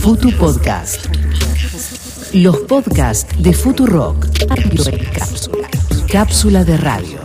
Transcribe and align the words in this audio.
Futu 0.00 0.30
Podcast. 0.38 1.04
Los 2.32 2.60
podcasts 2.60 3.30
de 3.42 3.52
Futurock. 3.52 4.26
Cápsula. 5.12 5.68
Cápsula 6.10 6.64
de 6.64 6.76
radio. 6.78 7.20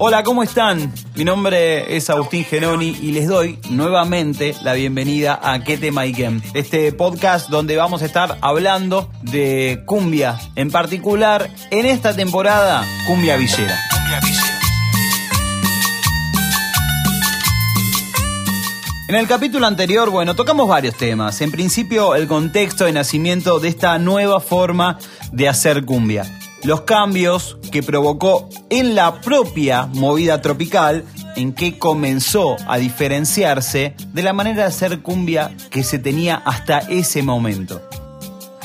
Hola, 0.00 0.22
¿cómo 0.22 0.44
están? 0.44 0.92
Mi 1.16 1.24
nombre 1.24 1.96
es 1.96 2.08
Agustín 2.08 2.44
Genoni 2.44 2.96
y 3.02 3.10
les 3.10 3.26
doy 3.26 3.58
nuevamente 3.68 4.54
la 4.62 4.74
bienvenida 4.74 5.40
a 5.42 5.64
Que 5.64 5.76
tema 5.76 6.06
Ikem, 6.06 6.40
este 6.54 6.92
podcast 6.92 7.48
donde 7.50 7.76
vamos 7.76 8.02
a 8.02 8.04
estar 8.04 8.38
hablando 8.40 9.10
de 9.22 9.82
cumbia, 9.86 10.38
en 10.54 10.70
particular 10.70 11.50
en 11.72 11.84
esta 11.84 12.14
temporada, 12.14 12.86
cumbia 13.08 13.36
villera. 13.36 13.76
En 19.08 19.16
el 19.16 19.26
capítulo 19.26 19.66
anterior, 19.66 20.10
bueno, 20.10 20.36
tocamos 20.36 20.68
varios 20.68 20.94
temas. 20.94 21.40
En 21.40 21.50
principio, 21.50 22.14
el 22.14 22.28
contexto 22.28 22.84
de 22.84 22.92
nacimiento 22.92 23.58
de 23.58 23.66
esta 23.66 23.98
nueva 23.98 24.38
forma 24.38 24.96
de 25.32 25.48
hacer 25.48 25.84
cumbia 25.84 26.37
los 26.64 26.82
cambios 26.82 27.58
que 27.70 27.82
provocó 27.82 28.48
en 28.70 28.94
la 28.94 29.20
propia 29.20 29.86
movida 29.86 30.40
tropical, 30.40 31.04
en 31.36 31.52
que 31.52 31.78
comenzó 31.78 32.56
a 32.66 32.78
diferenciarse 32.78 33.94
de 34.12 34.22
la 34.22 34.32
manera 34.32 34.62
de 34.62 34.68
hacer 34.68 35.00
cumbia 35.00 35.56
que 35.70 35.84
se 35.84 35.98
tenía 35.98 36.36
hasta 36.44 36.78
ese 36.78 37.22
momento. 37.22 37.80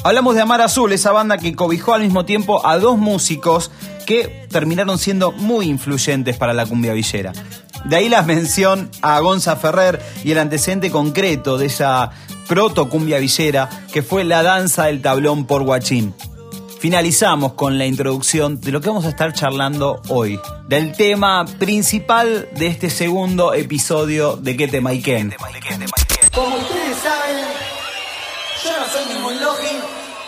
Hablamos 0.03 0.35
de 0.35 0.41
Amar 0.41 0.61
Azul, 0.61 0.91
esa 0.91 1.11
banda 1.11 1.37
que 1.37 1.55
cobijó 1.55 1.93
al 1.93 2.01
mismo 2.01 2.25
tiempo 2.25 2.65
a 2.65 2.77
dos 2.77 2.97
músicos 2.97 3.71
que 4.05 4.47
terminaron 4.49 4.97
siendo 4.97 5.31
muy 5.31 5.67
influyentes 5.67 6.35
para 6.35 6.53
la 6.53 6.65
cumbia 6.65 6.93
villera. 6.93 7.31
De 7.85 7.95
ahí 7.95 8.09
la 8.09 8.21
mención 8.21 8.89
a 9.01 9.19
Gonza 9.19 9.55
Ferrer 9.55 10.01
y 10.23 10.31
el 10.31 10.39
antecedente 10.39 10.89
concreto 10.89 11.57
de 11.57 11.67
esa 11.67 12.11
proto 12.47 12.89
cumbia 12.89 13.19
villera 13.19 13.69
que 13.93 14.01
fue 14.01 14.23
la 14.23 14.43
danza 14.43 14.85
del 14.85 15.01
tablón 15.01 15.45
por 15.45 15.63
Guachín 15.63 16.13
finalizamos 16.83 17.53
con 17.53 17.77
la 17.77 17.85
introducción 17.85 18.59
de 18.59 18.73
lo 18.73 18.81
que 18.81 18.89
vamos 18.89 19.05
a 19.05 19.09
estar 19.09 19.31
charlando 19.31 20.01
hoy, 20.09 20.37
del 20.67 20.91
tema 20.91 21.45
principal 21.57 22.49
de 22.51 22.67
este 22.67 22.89
segundo 22.89 23.53
episodio 23.53 24.35
de 24.35 24.57
¿Qué 24.57 24.67
tema 24.67 24.91
y 24.91 25.01
qué? 25.01 25.33
Como 26.35 26.57
ustedes 26.57 26.97
saben, 26.97 27.37
yo 28.65 28.77
no 28.77 28.85
soy 28.91 29.15
ningún 29.15 29.41
logi 29.41 29.77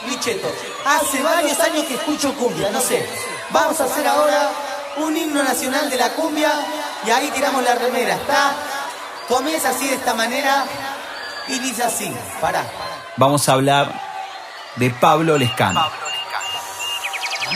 ni 0.08 0.17
cheto. 0.22 0.48
Hace 0.86 1.22
varios 1.22 1.59
años 1.59 1.83
que 1.89 1.95
escucho 1.95 2.33
cumbia, 2.36 2.70
no 2.72 2.80
sé. 2.80 3.06
Vamos 3.50 3.81
a 3.81 3.83
hacer 3.83 4.08
ahora 4.08 4.50
un 5.06 5.17
himno 5.17 5.44
nacional 5.44 5.89
de 5.89 5.98
la 5.98 6.14
cumbia 6.14 6.53
y 7.06 7.09
ahí 7.09 7.31
tiramos 7.36 7.66
la 7.66 7.76
remera, 7.76 8.16
¿está? 8.16 8.56
Comienza 9.28 9.72
así 9.72 9.89
de 9.89 9.95
esta 9.95 10.14
manera 10.14 10.64
y 11.49 11.60
dice 11.60 11.83
así, 11.83 12.10
pará. 12.39 12.66
Vamos 13.17 13.49
a 13.49 13.52
hablar 13.52 13.92
de 14.77 14.89
Pablo 14.89 15.37
Lescano. 15.37 16.05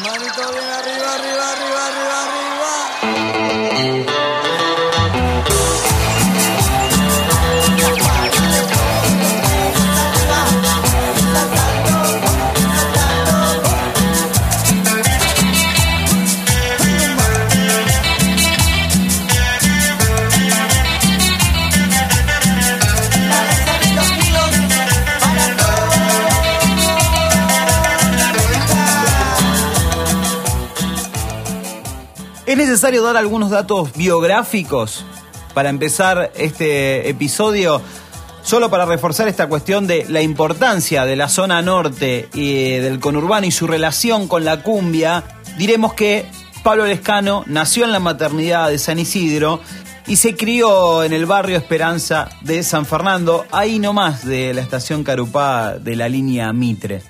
Manito 0.01 0.51
bien 0.53 0.63
arriba, 0.63 1.15
arriba, 1.15 1.51
arriba, 1.51 1.87
arriba, 1.87 2.15
arriba. 2.23 2.71
Necesario 32.69 33.01
dar 33.01 33.17
algunos 33.17 33.49
datos 33.49 33.93
biográficos 33.93 35.03
para 35.55 35.69
empezar 35.69 36.31
este 36.35 37.09
episodio, 37.09 37.81
solo 38.43 38.69
para 38.69 38.85
reforzar 38.85 39.27
esta 39.27 39.47
cuestión 39.49 39.87
de 39.87 40.05
la 40.07 40.21
importancia 40.21 41.03
de 41.03 41.15
la 41.15 41.29
zona 41.29 41.63
norte 41.63 42.29
y 42.31 42.73
del 42.73 42.99
conurbano 42.99 43.47
y 43.47 43.51
su 43.51 43.65
relación 43.65 44.27
con 44.27 44.45
la 44.45 44.61
cumbia. 44.61 45.23
Diremos 45.57 45.93
que 45.93 46.27
Pablo 46.61 46.85
Lescano 46.85 47.43
nació 47.47 47.85
en 47.85 47.91
la 47.91 47.99
maternidad 47.99 48.69
de 48.69 48.77
San 48.77 48.99
Isidro 48.99 49.61
y 50.05 50.17
se 50.17 50.35
crió 50.35 51.03
en 51.03 51.11
el 51.11 51.25
barrio 51.25 51.57
Esperanza 51.57 52.29
de 52.41 52.61
San 52.61 52.85
Fernando, 52.85 53.45
ahí 53.51 53.79
nomás 53.79 54.23
de 54.23 54.53
la 54.53 54.61
estación 54.61 55.03
Carupá 55.03 55.79
de 55.79 55.95
la 55.95 56.07
línea 56.07 56.53
Mitre. 56.53 57.01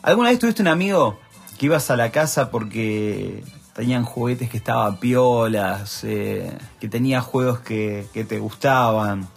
¿Alguna 0.00 0.30
vez 0.30 0.38
tuviste 0.38 0.62
un 0.62 0.68
amigo 0.68 1.20
que 1.58 1.66
ibas 1.66 1.90
a 1.90 1.96
la 1.96 2.10
casa 2.10 2.50
porque 2.50 3.42
tenían 3.76 4.04
juguetes 4.04 4.48
que 4.48 4.56
estaban 4.56 4.98
piolas, 4.98 6.02
eh, 6.02 6.50
que 6.80 6.88
tenía 6.88 7.20
juegos 7.20 7.60
que, 7.60 8.06
que 8.14 8.24
te 8.24 8.38
gustaban. 8.38 9.28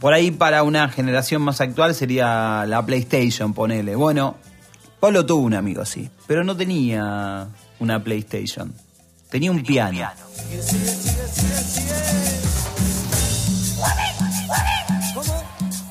Por 0.00 0.14
ahí 0.14 0.30
para 0.30 0.62
una 0.62 0.88
generación 0.88 1.42
más 1.42 1.60
actual 1.60 1.94
sería 1.94 2.64
la 2.66 2.84
PlayStation, 2.86 3.52
ponele. 3.52 3.94
Bueno, 3.94 4.36
Pablo 5.00 5.26
tuvo 5.26 5.42
un 5.42 5.52
amigo 5.52 5.82
así, 5.82 6.08
pero 6.26 6.44
no 6.44 6.56
tenía 6.56 7.48
una 7.78 8.02
PlayStation. 8.02 8.72
Tenía 9.28 9.50
un 9.50 9.62
piano. 9.62 10.08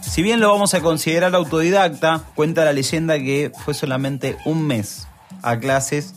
Si 0.02 0.24
bien 0.24 0.40
lo 0.40 0.52
vamos 0.52 0.74
a 0.74 0.82
considerar 0.82 1.36
autodidacta, 1.36 2.24
cuenta 2.34 2.66
la 2.66 2.74
leyenda 2.74 3.20
que 3.20 3.52
fue 3.64 3.76
solamente 3.76 4.36
un 4.46 4.66
mes 4.66 5.08
a 5.44 5.60
clases 5.60 6.16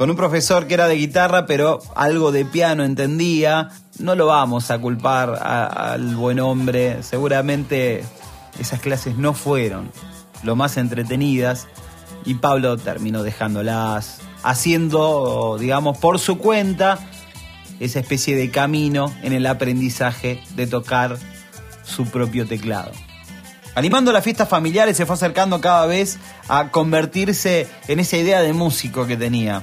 con 0.00 0.08
un 0.08 0.16
profesor 0.16 0.66
que 0.66 0.72
era 0.72 0.88
de 0.88 0.96
guitarra, 0.96 1.44
pero 1.44 1.78
algo 1.94 2.32
de 2.32 2.46
piano 2.46 2.84
entendía. 2.84 3.68
No 3.98 4.14
lo 4.14 4.24
vamos 4.24 4.70
a 4.70 4.78
culpar 4.78 5.38
al 5.42 6.16
buen 6.16 6.40
hombre. 6.40 7.02
Seguramente 7.02 8.02
esas 8.58 8.80
clases 8.80 9.16
no 9.16 9.34
fueron 9.34 9.92
lo 10.42 10.56
más 10.56 10.78
entretenidas 10.78 11.68
y 12.24 12.36
Pablo 12.36 12.78
terminó 12.78 13.22
dejándolas, 13.22 14.22
haciendo, 14.42 15.58
digamos, 15.60 15.98
por 15.98 16.18
su 16.18 16.38
cuenta 16.38 16.98
esa 17.78 18.00
especie 18.00 18.36
de 18.36 18.50
camino 18.50 19.12
en 19.22 19.34
el 19.34 19.44
aprendizaje 19.44 20.42
de 20.56 20.66
tocar 20.66 21.18
su 21.84 22.06
propio 22.06 22.46
teclado. 22.46 22.92
Animando 23.74 24.12
las 24.12 24.24
fiestas 24.24 24.48
familiares 24.48 24.96
se 24.96 25.04
fue 25.04 25.14
acercando 25.14 25.60
cada 25.60 25.84
vez 25.84 26.18
a 26.48 26.70
convertirse 26.70 27.68
en 27.86 28.00
esa 28.00 28.16
idea 28.16 28.40
de 28.40 28.54
músico 28.54 29.06
que 29.06 29.18
tenía. 29.18 29.62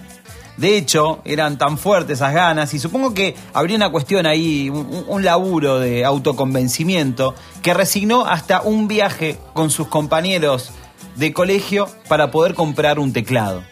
De 0.57 0.75
hecho, 0.75 1.21
eran 1.24 1.59
tan 1.59 1.77
fuertes 1.77 2.18
esas 2.18 2.33
ganas 2.33 2.74
y 2.74 2.80
supongo 2.80 3.13
que 3.13 3.36
habría 3.54 3.77
una 3.77 3.92
cuestión 3.92 4.25
ahí, 4.25 4.69
un, 4.69 5.24
laburo 5.24 5.80
de 5.80 6.04
autoconvencimiento 6.04 7.36
que 7.62 7.75
resignó 7.75 8.25
hasta 8.25 8.62
un 8.62 8.88
viaje 8.88 9.38
con 9.54 9.69
sus 9.69 9.88
compañeros 9.88 10.71
de 11.15 11.31
colegio 11.31 11.88
para 12.07 12.31
poder 12.31 12.56
comprar 12.56 12.98
un 12.98 13.13
teclado. 13.13 13.63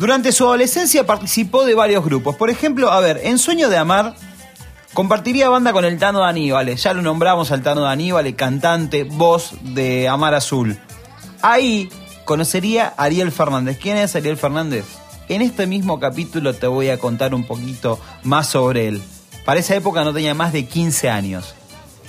Durante 0.00 0.32
su 0.32 0.44
adolescencia 0.44 1.06
participó 1.06 1.64
de 1.64 1.74
varios 1.74 2.04
grupos. 2.04 2.34
Por 2.34 2.50
ejemplo, 2.50 2.90
a 2.90 3.00
ver, 3.00 3.20
en 3.22 3.38
Sueño 3.38 3.68
de 3.68 3.76
Amar 3.76 4.16
compartiría 4.94 5.48
banda 5.48 5.72
con 5.72 5.84
el 5.84 5.98
Tano 5.98 6.24
de. 6.24 6.82
Ya 6.82 6.92
lo 6.92 7.02
nombramos 7.02 7.52
al 7.52 7.62
Tano 7.62 7.82
de 7.82 7.88
Aníbal, 7.88 8.34
cantante, 8.34 9.04
voz 9.04 9.52
de 9.62 10.08
Amar 10.08 10.34
Azul. 10.34 10.76
Ahí 11.42 11.88
conocería 12.24 12.94
a 12.96 13.04
Ariel 13.04 13.30
Fernández. 13.30 13.78
¿Quién 13.80 13.96
es 13.96 14.16
Ariel 14.16 14.36
Fernández? 14.36 14.99
En 15.30 15.42
este 15.42 15.66
mismo 15.66 16.00
capítulo 16.00 16.54
te 16.54 16.66
voy 16.66 16.88
a 16.90 16.98
contar 16.98 17.34
un 17.34 17.44
poquito 17.46 18.00
más 18.24 18.48
sobre 18.48 18.88
él. 18.88 19.02
Para 19.44 19.60
esa 19.60 19.76
época 19.76 20.02
no 20.02 20.12
tenía 20.12 20.34
más 20.34 20.52
de 20.52 20.66
15 20.66 21.08
años. 21.08 21.54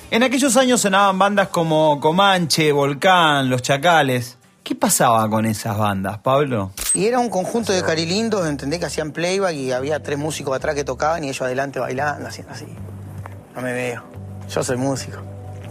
En 0.09 0.23
aquellos 0.23 0.57
años 0.57 0.81
sonaban 0.81 1.17
bandas 1.19 1.49
como 1.49 1.99
Comanche, 1.99 2.71
Volcán, 2.71 3.47
Los 3.49 3.61
Chacales. 3.61 4.37
¿Qué 4.63 4.73
pasaba 4.75 5.29
con 5.29 5.45
esas 5.45 5.77
bandas, 5.77 6.17
Pablo? 6.17 6.71
Y 6.95 7.05
era 7.05 7.19
un 7.19 7.29
conjunto 7.29 7.71
de 7.71 7.83
carilindos, 7.83 8.47
entendés, 8.47 8.79
que 8.79 8.87
hacían 8.87 9.11
playback 9.11 9.53
y 9.53 9.71
había 9.71 10.01
tres 10.01 10.17
músicos 10.17 10.55
atrás 10.55 10.73
que 10.75 10.83
tocaban 10.83 11.23
y 11.23 11.27
ellos 11.29 11.41
adelante 11.43 11.79
bailando, 11.79 12.27
haciendo 12.27 12.53
así. 12.53 12.65
No 13.55 13.61
me 13.61 13.71
veo. 13.73 14.03
Yo 14.49 14.63
soy 14.63 14.77
músico. 14.77 15.17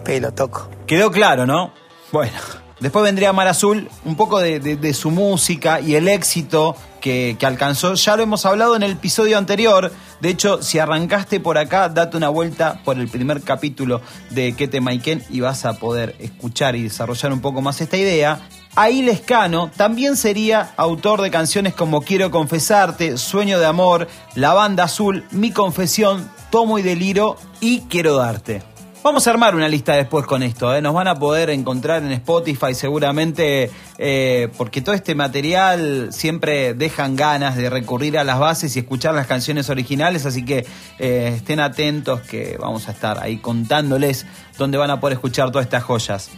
Pelo 0.04 0.32
toco. 0.32 0.70
Quedó 0.86 1.10
claro, 1.10 1.46
¿no? 1.46 1.72
Bueno, 2.12 2.32
después 2.78 3.02
vendría 3.04 3.32
Mar 3.32 3.48
Azul, 3.48 3.88
un 4.04 4.14
poco 4.16 4.38
de, 4.38 4.60
de- 4.60 4.76
de 4.76 4.94
su 4.94 5.10
música 5.10 5.80
y 5.80 5.96
el 5.96 6.06
éxito 6.08 6.76
que, 7.00 7.36
alcanzó. 7.42 7.94
Ya 7.94 8.16
lo 8.16 8.22
hemos 8.22 8.46
hablado 8.46 8.76
en 8.76 8.82
el 8.82 8.92
episodio 8.92 9.38
anterior. 9.38 9.92
De 10.20 10.28
hecho, 10.28 10.62
si 10.62 10.78
arrancaste 10.78 11.40
por 11.40 11.58
acá, 11.58 11.88
date 11.88 12.16
una 12.16 12.28
vuelta 12.28 12.80
por 12.84 12.98
el 12.98 13.08
primer 13.08 13.42
capítulo 13.42 14.00
de 14.30 14.54
Que 14.54 14.68
te 14.68 14.80
Maiken 14.80 15.24
y 15.30 15.40
vas 15.40 15.64
a 15.64 15.74
poder 15.74 16.14
escuchar 16.20 16.76
y 16.76 16.82
desarrollar 16.82 17.32
un 17.32 17.40
poco 17.40 17.62
más 17.62 17.80
esta 17.80 17.96
idea. 17.96 18.40
Ahí 18.76 19.02
Lescano 19.02 19.70
también 19.76 20.16
sería 20.16 20.72
autor 20.76 21.22
de 21.22 21.30
canciones 21.30 21.74
como 21.74 22.02
Quiero 22.02 22.30
confesarte, 22.30 23.18
Sueño 23.18 23.58
de 23.58 23.66
amor, 23.66 24.06
La 24.36 24.54
banda 24.54 24.84
azul, 24.84 25.24
Mi 25.32 25.50
confesión, 25.50 26.30
Tomo 26.50 26.78
y 26.78 26.82
deliro 26.82 27.36
y 27.60 27.80
Quiero 27.82 28.16
darte. 28.16 28.69
Vamos 29.02 29.26
a 29.26 29.30
armar 29.30 29.54
una 29.54 29.66
lista 29.66 29.94
después 29.94 30.26
con 30.26 30.42
esto, 30.42 30.74
¿eh? 30.74 30.82
nos 30.82 30.92
van 30.92 31.08
a 31.08 31.14
poder 31.14 31.48
encontrar 31.48 32.02
en 32.02 32.12
Spotify 32.12 32.74
seguramente, 32.74 33.70
eh, 33.96 34.48
porque 34.58 34.82
todo 34.82 34.94
este 34.94 35.14
material 35.14 36.08
siempre 36.12 36.74
dejan 36.74 37.16
ganas 37.16 37.56
de 37.56 37.70
recurrir 37.70 38.18
a 38.18 38.24
las 38.24 38.38
bases 38.38 38.76
y 38.76 38.80
escuchar 38.80 39.14
las 39.14 39.26
canciones 39.26 39.70
originales, 39.70 40.26
así 40.26 40.44
que 40.44 40.66
eh, 40.98 41.32
estén 41.34 41.60
atentos 41.60 42.20
que 42.20 42.58
vamos 42.60 42.88
a 42.88 42.92
estar 42.92 43.18
ahí 43.18 43.38
contándoles 43.38 44.26
dónde 44.58 44.76
van 44.76 44.90
a 44.90 45.00
poder 45.00 45.14
escuchar 45.14 45.50
todas 45.50 45.64
estas 45.64 45.82
joyas. 45.82 46.28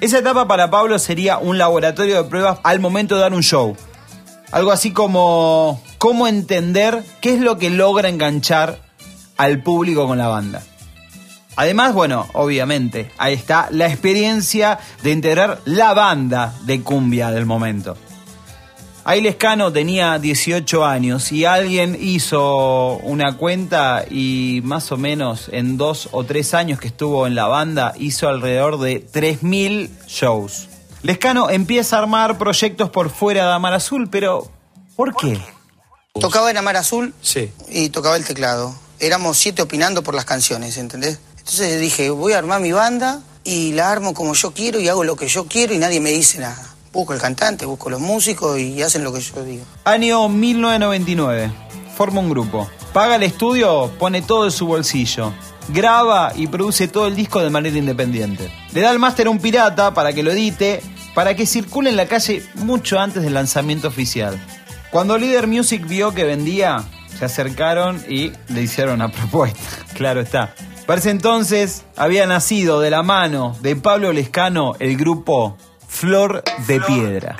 Esa 0.00 0.18
etapa 0.18 0.48
para 0.48 0.70
Pablo 0.70 0.98
sería 0.98 1.38
un 1.38 1.58
laboratorio 1.58 2.20
de 2.20 2.28
pruebas 2.28 2.58
al 2.64 2.80
momento 2.80 3.14
de 3.14 3.20
dar 3.20 3.32
un 3.32 3.44
show. 3.44 3.76
Algo 4.50 4.72
así 4.72 4.90
como 4.90 5.80
cómo 5.98 6.26
entender 6.26 7.04
qué 7.20 7.34
es 7.34 7.40
lo 7.40 7.56
que 7.56 7.70
logra 7.70 8.08
enganchar 8.08 8.80
al 9.36 9.62
público 9.62 10.08
con 10.08 10.18
la 10.18 10.26
banda. 10.26 10.64
Además, 11.56 11.94
bueno, 11.94 12.26
obviamente, 12.32 13.10
ahí 13.18 13.34
está 13.34 13.68
la 13.70 13.86
experiencia 13.86 14.78
de 15.02 15.10
integrar 15.12 15.60
la 15.64 15.94
banda 15.94 16.54
de 16.62 16.80
cumbia 16.82 17.30
del 17.30 17.46
momento. 17.46 17.96
Ahí 19.06 19.20
Lescano 19.20 19.70
tenía 19.70 20.18
18 20.18 20.84
años 20.86 21.30
y 21.30 21.44
alguien 21.44 21.96
hizo 22.00 22.96
una 23.02 23.36
cuenta 23.36 24.04
y 24.10 24.62
más 24.64 24.90
o 24.92 24.96
menos 24.96 25.50
en 25.52 25.76
dos 25.76 26.08
o 26.12 26.24
tres 26.24 26.54
años 26.54 26.80
que 26.80 26.88
estuvo 26.88 27.26
en 27.26 27.34
la 27.34 27.46
banda 27.46 27.92
hizo 27.98 28.28
alrededor 28.28 28.80
de 28.80 29.06
3.000 29.06 29.90
shows. 30.06 30.68
Lescano 31.02 31.50
empieza 31.50 31.96
a 31.96 31.98
armar 32.00 32.38
proyectos 32.38 32.88
por 32.88 33.10
fuera 33.10 33.46
de 33.46 33.52
Amar 33.52 33.74
Azul, 33.74 34.08
pero 34.08 34.50
¿por 34.96 35.14
qué? 35.14 35.38
Tocaba 36.18 36.50
en 36.50 36.56
Amar 36.56 36.76
Azul 36.78 37.12
Sí. 37.20 37.52
y 37.68 37.90
tocaba 37.90 38.16
el 38.16 38.24
teclado. 38.24 38.74
Éramos 39.00 39.36
siete 39.36 39.60
opinando 39.60 40.02
por 40.02 40.14
las 40.14 40.24
canciones, 40.24 40.78
¿entendés? 40.78 41.20
Entonces 41.44 41.78
dije, 41.78 42.08
voy 42.08 42.32
a 42.32 42.38
armar 42.38 42.62
mi 42.62 42.72
banda 42.72 43.20
y 43.44 43.72
la 43.72 43.90
armo 43.92 44.14
como 44.14 44.32
yo 44.32 44.52
quiero 44.52 44.80
y 44.80 44.88
hago 44.88 45.04
lo 45.04 45.14
que 45.14 45.28
yo 45.28 45.44
quiero 45.44 45.74
y 45.74 45.78
nadie 45.78 46.00
me 46.00 46.08
dice 46.08 46.38
nada. 46.38 46.74
Busco 46.90 47.12
el 47.12 47.20
cantante, 47.20 47.66
busco 47.66 47.90
los 47.90 48.00
músicos 48.00 48.58
y 48.58 48.80
hacen 48.80 49.04
lo 49.04 49.12
que 49.12 49.20
yo 49.20 49.44
digo. 49.44 49.62
Año 49.84 50.26
1999. 50.30 51.52
Forma 51.94 52.20
un 52.20 52.30
grupo. 52.30 52.66
Paga 52.94 53.16
el 53.16 53.24
estudio, 53.24 53.92
pone 53.98 54.22
todo 54.22 54.46
de 54.46 54.50
su 54.50 54.66
bolsillo. 54.66 55.34
Graba 55.68 56.32
y 56.34 56.46
produce 56.46 56.88
todo 56.88 57.08
el 57.08 57.14
disco 57.14 57.40
de 57.40 57.50
manera 57.50 57.76
independiente. 57.76 58.50
Le 58.72 58.80
da 58.80 58.90
el 58.90 58.98
máster 58.98 59.26
a 59.26 59.30
un 59.30 59.38
pirata 59.38 59.92
para 59.92 60.14
que 60.14 60.22
lo 60.22 60.32
edite, 60.32 60.80
para 61.14 61.36
que 61.36 61.44
circule 61.44 61.90
en 61.90 61.96
la 61.96 62.06
calle 62.06 62.42
mucho 62.54 62.98
antes 62.98 63.22
del 63.22 63.34
lanzamiento 63.34 63.88
oficial. 63.88 64.40
Cuando 64.90 65.18
Leader 65.18 65.46
Music 65.46 65.86
vio 65.86 66.14
que 66.14 66.24
vendía, 66.24 66.84
se 67.18 67.26
acercaron 67.26 68.02
y 68.08 68.32
le 68.48 68.62
hicieron 68.62 68.94
una 68.94 69.08
propuesta. 69.12 69.60
Claro 69.92 70.22
está. 70.22 70.54
Para 70.86 71.00
ese 71.00 71.08
entonces 71.10 71.82
había 71.96 72.26
nacido 72.26 72.78
de 72.80 72.90
la 72.90 73.02
mano 73.02 73.56
de 73.62 73.74
Pablo 73.74 74.12
Lescano 74.12 74.74
el 74.80 74.98
grupo 74.98 75.56
Flor 75.88 76.44
de 76.66 76.78
Piedra. 76.82 77.36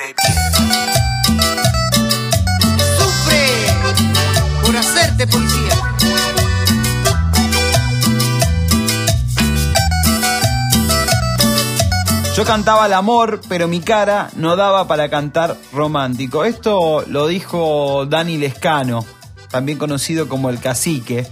¡Sufre 2.97 3.45
por 4.65 4.75
hacerte 4.75 5.27
policía! 5.27 5.69
Yo 12.35 12.43
cantaba 12.45 12.87
el 12.87 12.93
amor, 12.93 13.41
pero 13.47 13.67
mi 13.67 13.79
cara 13.79 14.31
no 14.35 14.55
daba 14.55 14.87
para 14.87 15.09
cantar 15.09 15.55
romántico. 15.71 16.45
Esto 16.45 17.03
lo 17.07 17.27
dijo 17.27 18.07
Dani 18.07 18.37
Lescano, 18.37 19.05
también 19.51 19.77
conocido 19.77 20.27
como 20.27 20.49
el 20.49 20.59
cacique, 20.59 21.27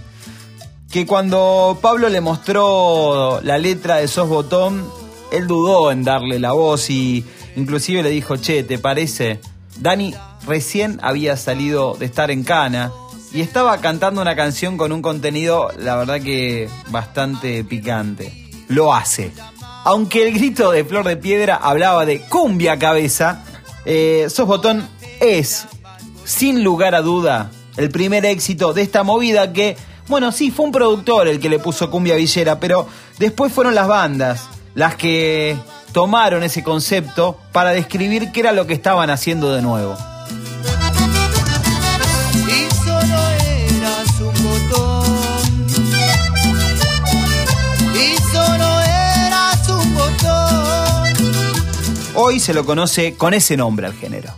que 0.94 1.06
cuando 1.06 1.76
Pablo 1.82 2.08
le 2.08 2.20
mostró 2.20 3.40
la 3.42 3.58
letra 3.58 3.96
de 3.96 4.06
Sos 4.06 4.28
Botón, 4.28 4.88
él 5.32 5.48
dudó 5.48 5.90
en 5.90 6.04
darle 6.04 6.38
la 6.38 6.52
voz 6.52 6.88
y 6.88 7.24
inclusive 7.56 8.04
le 8.04 8.10
dijo, 8.10 8.36
che, 8.36 8.62
¿te 8.62 8.78
parece? 8.78 9.40
Dani 9.80 10.14
recién 10.46 11.00
había 11.02 11.36
salido 11.36 11.96
de 11.98 12.06
estar 12.06 12.30
en 12.30 12.44
Cana 12.44 12.92
y 13.32 13.40
estaba 13.40 13.80
cantando 13.80 14.22
una 14.22 14.36
canción 14.36 14.76
con 14.76 14.92
un 14.92 15.02
contenido, 15.02 15.68
la 15.80 15.96
verdad 15.96 16.20
que 16.20 16.68
bastante 16.90 17.64
picante. 17.64 18.32
Lo 18.68 18.94
hace. 18.94 19.32
Aunque 19.82 20.24
el 20.28 20.32
grito 20.32 20.70
de 20.70 20.84
Flor 20.84 21.08
de 21.08 21.16
Piedra 21.16 21.56
hablaba 21.56 22.06
de 22.06 22.20
cumbia 22.20 22.78
cabeza, 22.78 23.44
eh, 23.84 24.28
Sos 24.30 24.46
Botón 24.46 24.88
es, 25.18 25.66
sin 26.24 26.62
lugar 26.62 26.94
a 26.94 27.02
duda, 27.02 27.50
el 27.76 27.90
primer 27.90 28.24
éxito 28.24 28.72
de 28.72 28.82
esta 28.82 29.02
movida 29.02 29.52
que, 29.52 29.76
bueno, 30.08 30.32
sí, 30.32 30.50
fue 30.50 30.66
un 30.66 30.72
productor 30.72 31.28
el 31.28 31.40
que 31.40 31.48
le 31.48 31.58
puso 31.58 31.90
cumbia 31.90 32.16
villera, 32.16 32.60
pero 32.60 32.86
después 33.18 33.52
fueron 33.52 33.74
las 33.74 33.88
bandas 33.88 34.48
las 34.74 34.96
que 34.96 35.56
tomaron 35.92 36.42
ese 36.42 36.62
concepto 36.62 37.38
para 37.52 37.70
describir 37.70 38.32
qué 38.32 38.40
era 38.40 38.52
lo 38.52 38.66
que 38.66 38.74
estaban 38.74 39.10
haciendo 39.10 39.54
de 39.54 39.62
nuevo. 39.62 39.96
y 42.48 42.74
solo 42.84 43.30
eras 43.30 44.20
un 44.20 44.42
botón. 44.42 45.66
Y 47.94 48.16
solo 48.32 48.80
eras 48.80 49.68
un 49.68 49.94
botón. 49.94 51.14
Hoy 52.14 52.40
se 52.40 52.52
lo 52.52 52.64
conoce 52.64 53.14
con 53.14 53.32
ese 53.34 53.56
nombre 53.56 53.86
al 53.86 53.94
género. 53.94 54.34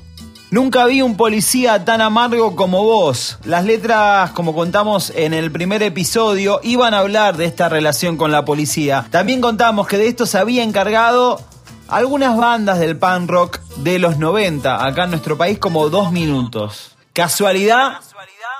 Nunca 0.50 0.86
vi 0.86 1.02
un 1.02 1.16
policía 1.16 1.84
tan 1.84 2.00
amargo 2.00 2.54
como 2.54 2.84
vos. 2.84 3.38
Las 3.44 3.64
letras, 3.64 4.30
como 4.30 4.54
contamos 4.54 5.10
en 5.16 5.34
el 5.34 5.50
primer 5.50 5.82
episodio, 5.82 6.60
iban 6.62 6.94
a 6.94 7.00
hablar 7.00 7.36
de 7.36 7.46
esta 7.46 7.68
relación 7.68 8.16
con 8.16 8.30
la 8.30 8.44
policía. 8.44 9.08
También 9.10 9.40
contamos 9.40 9.88
que 9.88 9.98
de 9.98 10.06
esto 10.06 10.24
se 10.24 10.38
había 10.38 10.62
encargado 10.62 11.40
algunas 11.88 12.36
bandas 12.36 12.78
del 12.78 12.96
punk 12.96 13.28
rock 13.28 13.58
de 13.78 13.98
los 13.98 14.18
90, 14.18 14.86
acá 14.86 15.04
en 15.04 15.10
nuestro 15.10 15.36
país, 15.36 15.58
como 15.58 15.88
dos 15.88 16.12
minutos. 16.12 16.96
¿Casualidad? 17.12 17.98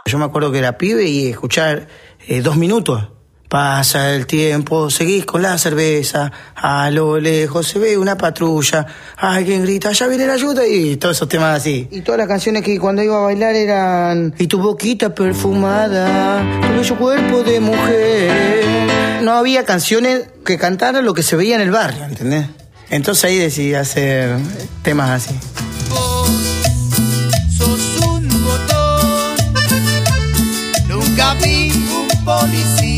Yo 0.06 0.18
me 0.18 0.24
acuerdo 0.24 0.50
que 0.50 0.58
era 0.58 0.78
pibe 0.78 1.04
y 1.06 1.28
escuchar 1.28 1.86
eh, 2.26 2.40
dos 2.40 2.56
minutos. 2.56 3.10
Pasa 3.48 4.12
el 4.12 4.26
tiempo, 4.26 4.90
seguís 4.90 5.24
con 5.24 5.40
la 5.40 5.56
cerveza, 5.56 6.32
a 6.56 6.90
lo 6.90 7.20
lejos 7.20 7.68
se 7.68 7.78
ve 7.78 7.96
una 7.96 8.16
patrulla, 8.16 8.84
alguien 9.16 9.62
grita, 9.62 9.92
ya 9.92 10.08
viene 10.08 10.26
la 10.26 10.32
ayuda 10.32 10.66
y 10.66 10.96
todos 10.96 11.16
esos 11.16 11.28
temas 11.28 11.60
así. 11.60 11.86
Y 11.92 12.00
todas 12.00 12.18
las 12.18 12.26
canciones 12.26 12.64
que 12.64 12.76
cuando 12.80 13.04
iba 13.04 13.18
a 13.18 13.20
bailar 13.20 13.54
eran, 13.54 14.34
y 14.36 14.48
tu 14.48 14.58
boquita 14.58 15.14
perfumada, 15.14 16.42
tu 16.60 16.68
bello 16.74 16.98
cuerpo 16.98 17.42
de 17.44 17.60
mujer. 17.60 19.22
No 19.22 19.34
había 19.34 19.64
canciones 19.64 20.24
que 20.44 20.58
cantaran 20.58 21.04
lo 21.04 21.14
que 21.14 21.22
se 21.22 21.36
veía 21.36 21.54
en 21.54 21.60
el 21.60 21.70
barrio, 21.70 22.04
¿entendés? 22.04 22.46
Entonces 22.90 23.24
ahí 23.26 23.38
decidí 23.38 23.74
hacer 23.74 24.36
temas 24.82 25.10
así. 25.10 25.38
Vos 25.88 26.30
sos 27.56 28.06
un 28.08 28.28
botón. 28.44 29.36
Nunca 30.88 31.34
vi 31.34 31.70
un 31.72 32.24
policía 32.24 32.95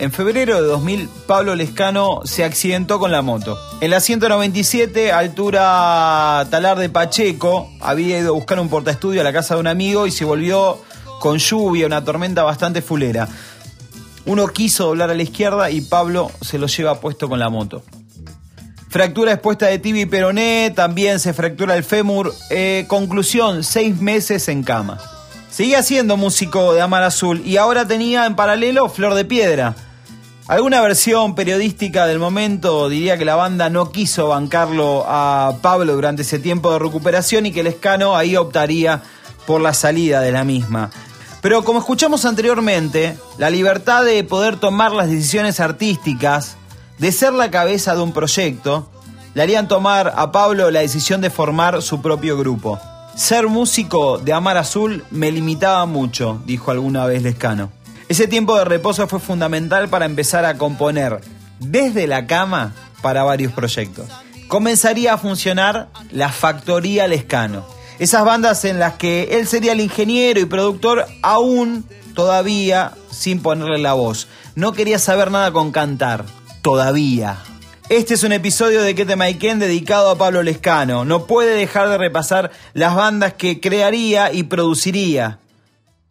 En 0.00 0.12
febrero 0.12 0.62
de 0.62 0.66
2000, 0.66 1.08
Pablo 1.26 1.54
Lescano 1.54 2.22
se 2.24 2.42
accidentó 2.42 2.98
con 2.98 3.12
la 3.12 3.20
moto. 3.20 3.58
En 3.82 3.90
la 3.90 4.00
197, 4.00 5.12
altura 5.12 6.46
Talar 6.50 6.78
de 6.78 6.88
Pacheco, 6.88 7.70
había 7.80 8.18
ido 8.18 8.30
a 8.30 8.32
buscar 8.32 8.58
un 8.60 8.70
portaestudio 8.70 9.20
a 9.20 9.24
la 9.24 9.32
casa 9.32 9.54
de 9.54 9.60
un 9.60 9.66
amigo 9.66 10.06
y 10.06 10.10
se 10.10 10.24
volvió 10.24 10.78
con 11.20 11.36
lluvia, 11.36 11.86
una 11.86 12.02
tormenta 12.02 12.42
bastante 12.42 12.80
fulera. 12.80 13.28
Uno 14.24 14.48
quiso 14.48 14.86
doblar 14.86 15.10
a 15.10 15.14
la 15.14 15.22
izquierda 15.22 15.70
y 15.70 15.82
Pablo 15.82 16.30
se 16.40 16.58
lo 16.58 16.66
lleva 16.66 16.98
puesto 16.98 17.28
con 17.28 17.38
la 17.38 17.50
moto. 17.50 17.82
Fractura 18.90 19.32
expuesta 19.32 19.66
de 19.66 19.78
tibia 19.78 20.02
y 20.02 20.06
peroné, 20.06 20.72
también 20.74 21.20
se 21.20 21.32
fractura 21.32 21.76
el 21.76 21.84
fémur. 21.84 22.34
Eh, 22.50 22.86
conclusión, 22.88 23.62
seis 23.62 24.00
meses 24.00 24.48
en 24.48 24.64
cama. 24.64 24.98
Seguía 25.48 25.84
siendo 25.84 26.16
músico 26.16 26.74
de 26.74 26.80
Amar 26.80 27.04
Azul 27.04 27.40
y 27.46 27.56
ahora 27.56 27.86
tenía 27.86 28.26
en 28.26 28.34
paralelo 28.34 28.88
Flor 28.88 29.14
de 29.14 29.24
Piedra. 29.24 29.76
Alguna 30.48 30.80
versión 30.80 31.36
periodística 31.36 32.08
del 32.08 32.18
momento 32.18 32.88
diría 32.88 33.16
que 33.16 33.24
la 33.24 33.36
banda 33.36 33.70
no 33.70 33.92
quiso 33.92 34.26
bancarlo 34.26 35.04
a 35.06 35.58
Pablo 35.62 35.94
durante 35.94 36.22
ese 36.22 36.40
tiempo 36.40 36.72
de 36.72 36.80
recuperación 36.80 37.46
y 37.46 37.52
que 37.52 37.60
el 37.60 37.68
escano 37.68 38.16
ahí 38.16 38.36
optaría 38.36 39.02
por 39.46 39.60
la 39.60 39.72
salida 39.72 40.20
de 40.20 40.32
la 40.32 40.42
misma. 40.42 40.90
Pero 41.40 41.62
como 41.62 41.78
escuchamos 41.78 42.24
anteriormente, 42.24 43.16
la 43.38 43.50
libertad 43.50 44.04
de 44.04 44.24
poder 44.24 44.56
tomar 44.56 44.90
las 44.90 45.08
decisiones 45.08 45.60
artísticas, 45.60 46.56
de 47.00 47.12
ser 47.12 47.32
la 47.32 47.50
cabeza 47.50 47.94
de 47.94 48.02
un 48.02 48.12
proyecto, 48.12 48.90
le 49.32 49.42
harían 49.42 49.68
tomar 49.68 50.12
a 50.16 50.32
Pablo 50.32 50.70
la 50.70 50.80
decisión 50.80 51.22
de 51.22 51.30
formar 51.30 51.80
su 51.80 52.02
propio 52.02 52.36
grupo. 52.36 52.78
Ser 53.16 53.48
músico 53.48 54.18
de 54.18 54.34
Amar 54.34 54.58
Azul 54.58 55.02
me 55.10 55.32
limitaba 55.32 55.86
mucho, 55.86 56.42
dijo 56.44 56.70
alguna 56.70 57.06
vez 57.06 57.22
Lescano. 57.22 57.72
Ese 58.10 58.28
tiempo 58.28 58.54
de 58.56 58.66
reposo 58.66 59.08
fue 59.08 59.18
fundamental 59.18 59.88
para 59.88 60.04
empezar 60.04 60.44
a 60.44 60.58
componer 60.58 61.22
desde 61.58 62.06
la 62.06 62.26
cama 62.26 62.74
para 63.00 63.22
varios 63.22 63.52
proyectos. 63.52 64.06
Comenzaría 64.48 65.14
a 65.14 65.18
funcionar 65.18 65.88
la 66.10 66.28
Factoría 66.28 67.08
Lescano. 67.08 67.64
Esas 67.98 68.26
bandas 68.26 68.64
en 68.66 68.78
las 68.78 68.94
que 68.94 69.38
él 69.38 69.46
sería 69.46 69.72
el 69.72 69.80
ingeniero 69.80 70.38
y 70.38 70.44
productor 70.44 71.06
aún 71.22 71.86
todavía 72.14 72.92
sin 73.10 73.40
ponerle 73.40 73.78
la 73.78 73.94
voz. 73.94 74.28
No 74.54 74.72
quería 74.72 74.98
saber 74.98 75.30
nada 75.30 75.50
con 75.52 75.70
cantar, 75.70 76.24
todavía. 76.62 77.38
Este 77.88 78.14
es 78.14 78.22
un 78.22 78.32
episodio 78.32 78.82
de 78.82 78.94
Que 78.94 79.16
Maiken 79.16 79.58
dedicado 79.58 80.10
a 80.10 80.16
Pablo 80.16 80.42
Lescano. 80.42 81.04
No 81.04 81.26
puede 81.26 81.56
dejar 81.56 81.88
de 81.88 81.98
repasar 81.98 82.52
las 82.72 82.94
bandas 82.94 83.34
que 83.34 83.60
crearía 83.60 84.32
y 84.32 84.44
produciría 84.44 85.40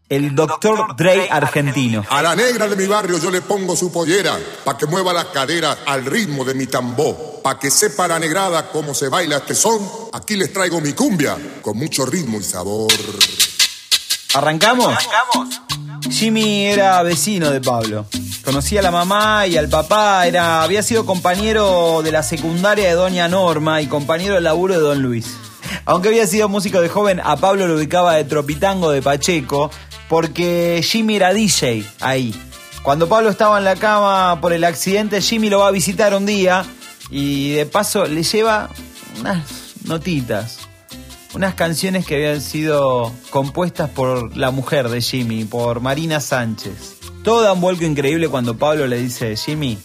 el 0.10 0.36
Dr. 0.36 0.96
Dre 0.98 1.30
argentino. 1.30 2.04
A 2.10 2.22
la 2.22 2.36
negra 2.36 2.68
de 2.68 2.76
mi 2.76 2.88
barrio 2.88 3.20
yo 3.20 3.30
le 3.32 3.42
pongo 3.42 3.76
su 3.76 3.92
pollera, 3.92 4.38
pa' 4.66 4.78
que 4.78 4.88
mueva 4.88 5.14
las 5.14 5.26
caderas 5.26 5.78
al 5.86 6.04
ritmo 6.04 6.44
de 6.44 6.56
mi 6.56 6.66
tambor, 6.66 7.42
pa' 7.44 7.60
que 7.60 7.70
sepa 7.70 8.08
la 8.08 8.20
negrada 8.20 8.72
cómo 8.72 8.94
se 8.94 9.08
baila 9.08 9.38
este 9.38 9.56
son. 9.56 9.80
Aquí 10.12 10.36
les 10.36 10.52
traigo 10.52 10.82
mi 10.82 10.94
cumbia, 10.94 11.38
con 11.62 11.78
mucho 11.78 12.06
ritmo 12.06 12.40
y 12.40 12.44
sabor. 12.44 12.92
¿Arrancamos? 14.34 14.88
¿Arrancamos? 14.88 15.62
Jimmy 16.10 16.66
era 16.66 17.02
vecino 17.04 17.50
de 17.52 17.62
Pablo. 17.62 18.06
Conocía 18.44 18.80
a 18.80 18.84
la 18.84 18.92
mamá 18.92 19.48
y 19.48 19.58
al 19.58 19.70
papá, 19.70 20.26
era, 20.26 20.64
había 20.64 20.82
sido 20.82 21.06
compañero 21.06 22.02
de 22.02 22.12
la 22.12 22.24
secundaria 22.24 22.88
de 22.88 22.94
Doña 22.94 23.28
Norma 23.28 23.82
y 23.82 23.88
compañero 23.88 24.36
de 24.36 24.42
laburo 24.42 24.76
de 24.76 24.80
Don 24.80 25.02
Luis. 25.02 25.38
Aunque 25.86 26.10
había 26.10 26.26
sido 26.28 26.50
músico 26.50 26.82
de 26.82 26.90
joven, 26.90 27.20
a 27.24 27.38
Pablo 27.38 27.68
lo 27.68 27.76
ubicaba 27.76 28.16
de 28.16 28.24
Tropitango 28.24 28.92
de 28.92 29.02
Pacheco, 29.02 29.72
porque 30.08 30.82
Jimmy 30.84 31.16
era 31.16 31.34
DJ 31.34 31.86
ahí. 32.00 32.34
Cuando 32.82 33.10
Pablo 33.10 33.30
estaba 33.30 33.58
en 33.58 33.66
la 33.66 33.76
cama 33.76 34.40
por 34.42 34.54
el 34.54 34.64
accidente, 34.64 35.22
Jimmy 35.22 35.50
lo 35.50 35.60
va 35.60 35.68
a 35.68 35.72
visitar 35.72 36.16
un 36.16 36.26
día 36.26 36.66
y 37.12 37.52
de 37.52 37.66
paso 37.66 38.06
le 38.06 38.24
lleva 38.24 38.70
unas 39.20 39.44
notitas, 39.84 40.69
unas 41.34 41.54
canciones 41.54 42.06
que 42.06 42.16
habían 42.16 42.42
sido 42.42 43.14
compuestas 43.30 43.90
por 43.90 44.36
la 44.36 44.52
mujer 44.52 44.90
de 44.90 45.02
Jimmy, 45.02 45.46
por 45.46 45.80
Marina 45.80 46.20
Sánchez. 46.20 46.96
Todo 47.24 47.42
da 47.42 47.54
un 47.54 47.62
vuelco 47.62 47.84
increíble 47.84 48.28
cuando 48.30 48.58
Pablo 48.58 48.88
le 48.88 49.00
dice, 49.00 49.36
Jimmy, 49.36 49.78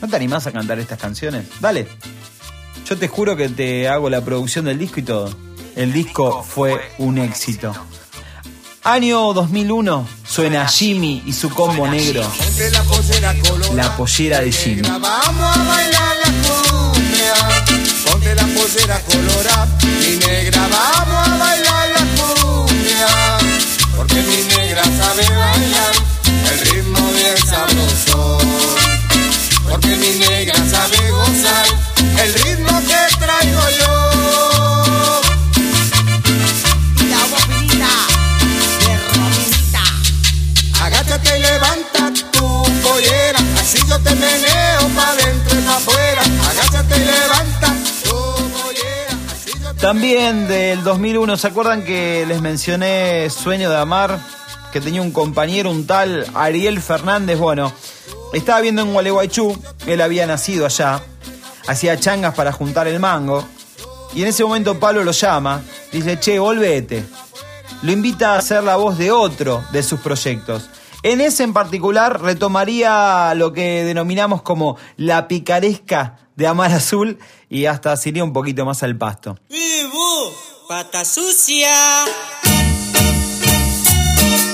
¿no 0.00 0.08
te 0.08 0.16
animás 0.16 0.46
a 0.46 0.52
cantar 0.52 0.78
estas 0.78 0.98
canciones? 0.98 1.46
Dale. 1.60 1.86
Yo 2.88 2.96
te 2.96 3.06
juro 3.08 3.36
que 3.36 3.48
te 3.48 3.86
hago 3.88 4.08
la 4.08 4.24
producción 4.24 4.64
del 4.64 4.78
disco 4.78 5.00
y 5.00 5.02
todo. 5.02 5.30
El 5.76 5.92
disco 5.92 6.42
fue 6.42 6.80
un 6.98 7.18
éxito. 7.18 7.72
Año 8.82 9.34
2001 9.34 10.08
suena 10.26 10.66
Jimmy 10.66 11.22
y 11.26 11.34
su 11.34 11.50
combo 11.50 11.86
negro. 11.86 12.22
La 13.74 13.94
pollera 13.96 14.40
de 14.40 14.50
Jimmy. 14.50 14.80
Vamos 14.80 15.56
a 15.56 15.62
bailar 15.64 16.16
la 16.24 16.32
cumbia. 16.48 17.34
Ponte 18.10 18.34
la 18.34 18.42
pollera 18.44 19.00
colorada, 19.02 19.77
También 50.08 50.48
del 50.48 50.84
2001, 50.84 51.36
¿se 51.36 51.48
acuerdan 51.48 51.84
que 51.84 52.24
les 52.26 52.40
mencioné 52.40 53.28
Sueño 53.28 53.68
de 53.68 53.76
Amar? 53.76 54.18
Que 54.72 54.80
tenía 54.80 55.02
un 55.02 55.10
compañero, 55.10 55.70
un 55.70 55.86
tal 55.86 56.24
Ariel 56.32 56.80
Fernández. 56.80 57.38
Bueno, 57.38 57.74
estaba 58.32 58.62
viendo 58.62 58.80
en 58.80 58.94
Gualeguaychú, 58.94 59.54
él 59.86 60.00
había 60.00 60.26
nacido 60.26 60.64
allá, 60.64 61.02
hacía 61.66 62.00
changas 62.00 62.34
para 62.34 62.52
juntar 62.52 62.88
el 62.88 62.98
mango. 63.00 63.46
Y 64.14 64.22
en 64.22 64.28
ese 64.28 64.44
momento 64.44 64.80
Pablo 64.80 65.04
lo 65.04 65.12
llama, 65.12 65.60
dice, 65.92 66.18
che, 66.18 66.38
volvete. 66.38 67.04
Lo 67.82 67.92
invita 67.92 68.34
a 68.34 68.40
ser 68.40 68.64
la 68.64 68.76
voz 68.76 68.96
de 68.96 69.10
otro 69.10 69.62
de 69.72 69.82
sus 69.82 70.00
proyectos. 70.00 70.70
En 71.02 71.20
ese 71.20 71.44
en 71.44 71.52
particular 71.52 72.22
retomaría 72.22 73.34
lo 73.34 73.52
que 73.52 73.84
denominamos 73.84 74.40
como 74.40 74.78
la 74.96 75.28
picaresca 75.28 76.16
de 76.34 76.46
Amar 76.46 76.72
Azul 76.72 77.18
y 77.50 77.66
hasta 77.66 77.94
se 77.96 78.08
iría 78.08 78.24
un 78.24 78.32
poquito 78.32 78.64
más 78.64 78.82
al 78.82 78.96
pasto. 78.96 79.36
¡Pata 80.68 81.02
sucia! 81.02 82.04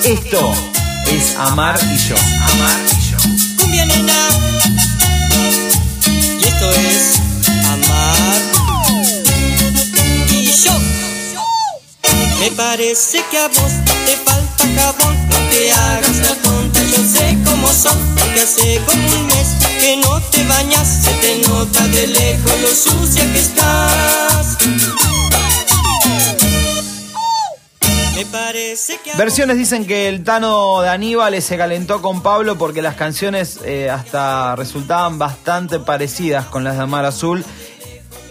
Esto 0.05 0.55
es 1.11 1.35
Amar 1.37 1.77
y 1.93 1.97
yo. 2.09 2.15
Amar 2.53 2.81
y 2.87 3.11
yo. 3.11 3.17
¡Cumbia 3.59 3.85
nena! 3.85 4.29
Y 6.39 6.45
esto 6.45 6.71
es 6.71 7.19
Amar 7.67 8.43
y 10.31 10.45
yo. 10.45 10.73
Me 12.39 12.51
parece 12.53 13.25
que 13.29 13.39
a 13.39 13.49
vos 13.49 13.73
te 14.07 14.17
falta 14.19 14.65
jabón. 14.77 15.29
No 15.31 15.37
te 15.51 15.73
hagas 15.73 16.17
la 16.19 16.35
tonta, 16.37 16.81
yo 16.85 17.03
sé 17.03 17.37
cómo 17.45 17.67
son. 17.67 17.99
Porque 18.15 18.41
hace 18.41 18.81
como 18.87 19.17
un 19.19 19.27
mes 19.27 19.49
que 19.81 19.97
no 19.97 20.21
te 20.31 20.45
bañas. 20.45 20.87
Se 21.03 21.11
te 21.15 21.49
nota 21.49 21.89
de 21.89 22.07
lejos 22.07 22.61
lo 22.63 22.69
sucia 22.69 23.25
que 23.33 23.41
estás. 23.41 25.14
Versiones 29.17 29.57
dicen 29.57 29.87
que 29.87 30.09
el 30.09 30.25
Tano 30.25 30.81
de 30.81 30.89
Aníbal 30.89 31.41
se 31.41 31.57
calentó 31.57 32.03
con 32.03 32.23
Pablo 32.23 32.57
porque 32.59 32.83
las 32.83 32.97
canciones 32.97 33.61
eh, 33.65 33.91
hasta 33.91 34.57
resultaban 34.57 35.19
bastante 35.19 35.79
parecidas 35.79 36.47
con 36.47 36.65
las 36.65 36.77
de 36.77 36.83
Amar 36.83 37.05
Azul 37.05 37.45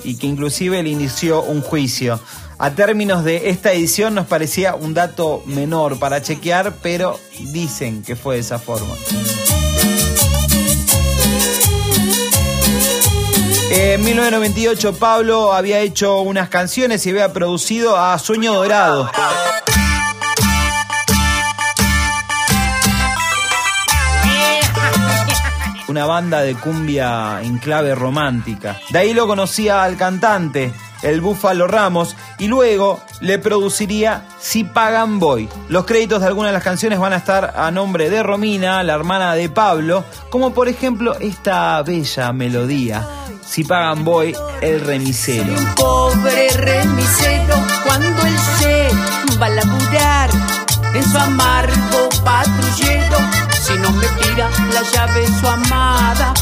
y 0.03 0.17
que 0.17 0.27
inclusive 0.27 0.83
le 0.83 0.89
inició 0.89 1.41
un 1.41 1.61
juicio. 1.61 2.19
A 2.57 2.71
términos 2.71 3.23
de 3.23 3.49
esta 3.49 3.71
edición 3.71 4.13
nos 4.13 4.27
parecía 4.27 4.75
un 4.75 4.93
dato 4.93 5.41
menor 5.45 5.97
para 5.99 6.21
chequear, 6.21 6.73
pero 6.81 7.19
dicen 7.51 8.03
que 8.03 8.15
fue 8.15 8.35
de 8.35 8.41
esa 8.41 8.59
forma. 8.59 8.95
En 13.69 14.03
1998 14.03 14.93
Pablo 14.99 15.53
había 15.53 15.79
hecho 15.79 16.19
unas 16.21 16.49
canciones 16.49 17.05
y 17.05 17.09
había 17.09 17.33
producido 17.33 17.97
a 17.97 18.19
Sueño 18.19 18.53
Dorado. 18.53 19.09
Una 25.93 26.07
banda 26.07 26.41
de 26.41 26.55
cumbia 26.55 27.39
en 27.43 27.59
clave 27.59 27.93
romántica. 27.93 28.79
De 28.89 28.97
ahí 28.97 29.13
lo 29.13 29.27
conocía 29.27 29.83
al 29.83 29.95
cantante, 29.95 30.73
el 31.03 31.21
Búfalo 31.21 31.67
Ramos, 31.67 32.15
y 32.39 32.47
luego 32.47 32.99
le 33.21 33.37
produciría 33.37 34.25
Si 34.39 34.63
Pagan 34.63 35.19
Boy. 35.19 35.47
Los 35.69 35.85
créditos 35.85 36.21
de 36.21 36.25
algunas 36.25 36.49
de 36.49 36.53
las 36.53 36.63
canciones 36.63 36.97
van 36.97 37.13
a 37.13 37.17
estar 37.17 37.53
a 37.55 37.69
nombre 37.69 38.09
de 38.09 38.23
Romina, 38.23 38.81
la 38.81 38.95
hermana 38.95 39.35
de 39.35 39.49
Pablo, 39.49 40.03
como 40.31 40.51
por 40.51 40.67
ejemplo 40.67 41.13
esta 41.19 41.79
bella 41.83 42.33
melodía, 42.33 43.07
Si 43.45 43.63
Pagan 43.63 44.03
Boy, 44.03 44.35
el 44.61 44.81
remisero. 44.81 45.53
un 45.53 45.75
pobre 45.75 46.47
cuando 47.85 48.07
va 49.39 49.45
a 49.45 49.49
laburar 49.49 50.29
en 50.95 51.03
su 51.03 51.17
amargo 51.19 52.09
patrullero. 52.25 53.52
Si 53.65 53.77
no 53.79 53.91
me 53.91 54.05
tira 54.21 54.49
la 54.73 54.81
llave 54.91 55.25
su 55.39 55.47
amada, 55.47 56.33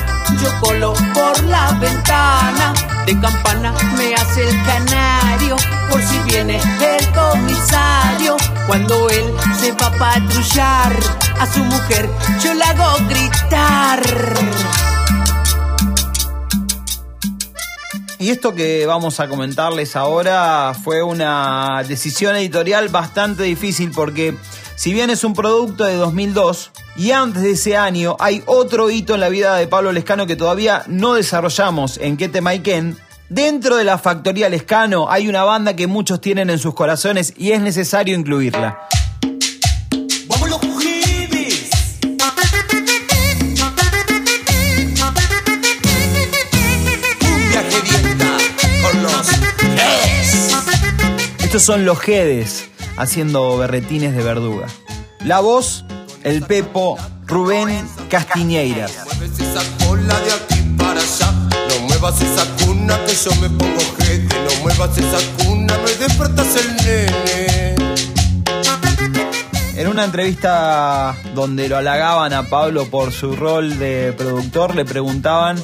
yo 0.42 0.50
colo 0.60 0.94
por 1.14 1.44
la 1.44 1.72
ventana. 1.74 2.74
De 3.06 3.20
campana 3.20 3.72
me 3.96 4.16
hace 4.16 4.50
el 4.50 4.66
canario 4.66 5.56
por 5.92 6.02
si 6.02 6.18
viene 6.20 6.60
el 6.60 7.12
comisario. 7.12 8.38
Cuando 8.66 9.08
él 9.12 9.36
se 9.60 9.72
va 9.74 9.92
patrullar 9.92 10.94
a 11.40 11.46
su 11.46 11.64
mujer, 11.64 12.10
yo 12.44 12.56
la 12.56 12.70
hago 12.70 12.98
gritar. 13.08 14.91
Y 18.22 18.30
esto 18.30 18.54
que 18.54 18.86
vamos 18.86 19.20
a 19.20 19.28
comentarles 19.28 19.96
ahora 19.96 20.76
fue 20.76 21.02
una 21.02 21.82
decisión 21.88 22.36
editorial 22.36 22.90
bastante 22.90 23.42
difícil 23.42 23.90
porque 23.90 24.38
si 24.76 24.94
bien 24.94 25.10
es 25.10 25.24
un 25.24 25.34
producto 25.34 25.86
de 25.86 25.96
2002 25.96 26.70
y 26.98 27.10
antes 27.14 27.42
de 27.42 27.54
ese 27.54 27.78
año 27.78 28.18
hay 28.20 28.44
otro 28.46 28.92
hito 28.92 29.16
en 29.16 29.22
la 29.22 29.30
vida 29.30 29.56
de 29.56 29.66
Pablo 29.66 29.92
Lescano 29.92 30.28
que 30.28 30.36
todavía 30.36 30.84
no 30.86 31.16
desarrollamos 31.16 31.98
en 31.98 32.16
Qué 32.16 32.30
tema 32.30 32.54
y 32.54 32.62
dentro 33.30 33.76
de 33.76 33.86
la 33.86 33.98
factoría 33.98 34.50
Lescano 34.50 35.10
hay 35.10 35.28
una 35.28 35.44
banda 35.44 35.76
que 35.76 35.88
muchos 35.88 36.22
tienen 36.22 36.52
en 36.52 36.60
sus 36.60 36.76
corazones 36.76 37.34
y 37.38 37.54
es 37.54 37.62
necesario 37.62 38.16
incluirla. 38.16 38.88
Estos 51.52 51.64
son 51.64 51.84
los 51.84 52.00
Jedes 52.00 52.70
haciendo 52.96 53.58
berretines 53.58 54.16
de 54.16 54.24
verduga. 54.24 54.68
La 55.26 55.42
voz, 55.42 55.84
el 56.24 56.44
Pepo 56.44 56.98
Rubén 57.26 57.68
Castiñeiras. 58.10 59.00
Mueves 59.04 59.38
esa 59.38 59.86
cola 59.86 60.18
de 60.22 60.32
aquí 60.32 60.62
para 60.78 61.02
allá. 61.02 61.50
No 61.68 61.88
muevas 61.88 62.22
esa 62.22 62.46
cuna 62.64 62.98
que 63.06 63.14
yo 63.14 63.36
me 63.42 63.50
pongo 63.50 63.82
gente. 63.98 64.34
No 64.46 64.62
muevas 64.62 64.98
esa 64.98 65.18
cuna, 65.44 65.78
me 65.84 65.94
despertas 65.96 66.56
el 66.56 66.76
nene. 66.86 67.76
En 69.76 69.88
una 69.90 70.06
entrevista 70.06 71.18
donde 71.36 71.68
lo 71.68 71.76
halagaban 71.76 72.32
a 72.32 72.44
Pablo 72.44 72.86
por 72.86 73.12
su 73.12 73.36
rol 73.36 73.78
de 73.78 74.14
productor, 74.18 74.74
le 74.74 74.86
preguntaban 74.86 75.62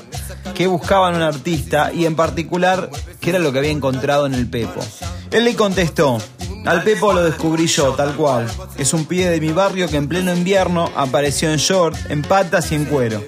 qué 0.53 0.67
buscaban 0.67 1.15
un 1.15 1.21
artista 1.21 1.93
y 1.93 2.05
en 2.05 2.17
particular 2.17 2.89
qué 3.21 3.29
era 3.29 3.39
lo 3.39 3.53
que 3.53 3.59
había 3.59 3.71
encontrado 3.71 4.25
en 4.25 4.33
el 4.33 4.49
Pepo. 4.49 4.81
Él 5.31 5.43
le 5.43 5.55
contestó, 5.55 6.17
al 6.65 6.83
Pepo 6.83 7.13
lo 7.13 7.23
descubrí 7.23 7.67
yo, 7.67 7.93
tal 7.93 8.15
cual. 8.15 8.47
Es 8.77 8.93
un 8.93 9.05
pibe 9.05 9.29
de 9.29 9.39
mi 9.39 9.53
barrio 9.53 9.87
que 9.87 9.97
en 9.97 10.07
pleno 10.07 10.33
invierno 10.33 10.89
apareció 10.95 11.51
en 11.51 11.57
short, 11.57 11.97
en 12.09 12.21
patas 12.21 12.71
y 12.71 12.75
en 12.75 12.85
cuero. 12.85 13.23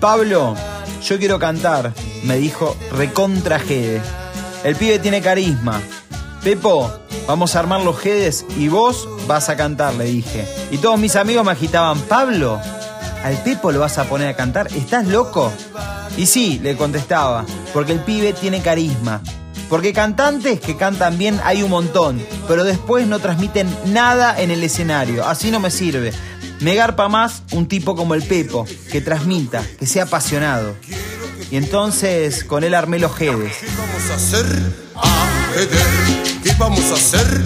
Pablo, 0.00 0.54
yo 1.02 1.18
quiero 1.18 1.38
cantar, 1.38 1.92
me 2.24 2.36
dijo 2.36 2.76
recontra 2.92 3.58
Gede. 3.58 4.00
El 4.64 4.76
pibe 4.76 4.98
tiene 4.98 5.22
carisma. 5.22 5.80
Pepo, 6.42 6.90
vamos 7.26 7.56
a 7.56 7.60
armar 7.60 7.80
los 7.82 7.98
Gedes 7.98 8.44
y 8.56 8.68
vos 8.68 9.08
vas 9.26 9.48
a 9.48 9.56
cantar, 9.56 9.94
le 9.94 10.04
dije. 10.04 10.46
Y 10.70 10.78
todos 10.78 10.98
mis 10.98 11.16
amigos 11.16 11.44
me 11.44 11.52
agitaban, 11.52 12.00
Pablo, 12.00 12.60
¿al 13.24 13.42
Pepo 13.42 13.72
lo 13.72 13.80
vas 13.80 13.98
a 13.98 14.04
poner 14.04 14.28
a 14.28 14.36
cantar? 14.36 14.66
¿Estás 14.74 15.06
loco? 15.06 15.52
Y 16.16 16.26
sí, 16.26 16.58
le 16.62 16.76
contestaba, 16.76 17.44
porque 17.72 17.92
el 17.92 18.00
pibe 18.00 18.32
tiene 18.32 18.60
carisma. 18.60 19.22
Porque 19.72 19.94
cantantes 19.94 20.60
que 20.60 20.76
cantan 20.76 21.16
bien 21.16 21.40
hay 21.44 21.62
un 21.62 21.70
montón, 21.70 22.22
pero 22.46 22.62
después 22.62 23.06
no 23.06 23.20
transmiten 23.20 23.74
nada 23.86 24.38
en 24.38 24.50
el 24.50 24.62
escenario. 24.62 25.26
Así 25.26 25.50
no 25.50 25.60
me 25.60 25.70
sirve. 25.70 26.12
Me 26.60 26.74
garpa 26.74 27.08
más 27.08 27.42
un 27.52 27.66
tipo 27.66 27.96
como 27.96 28.12
el 28.12 28.22
Pepo, 28.22 28.66
que 28.90 29.00
transmita, 29.00 29.64
que 29.78 29.86
sea 29.86 30.02
apasionado. 30.02 30.76
Y 31.50 31.56
entonces 31.56 32.44
con 32.44 32.64
él 32.64 32.74
armé 32.74 32.98
los 32.98 33.16
Gedes. 33.16 33.56
¿Qué 33.60 33.66
vamos 33.78 34.10
a 34.10 34.14
hacer? 34.14 34.46
Ajedrez. 34.94 36.38
¿Qué 36.42 36.54
vamos 36.58 36.90
a 36.90 36.92
hacer? 36.92 37.42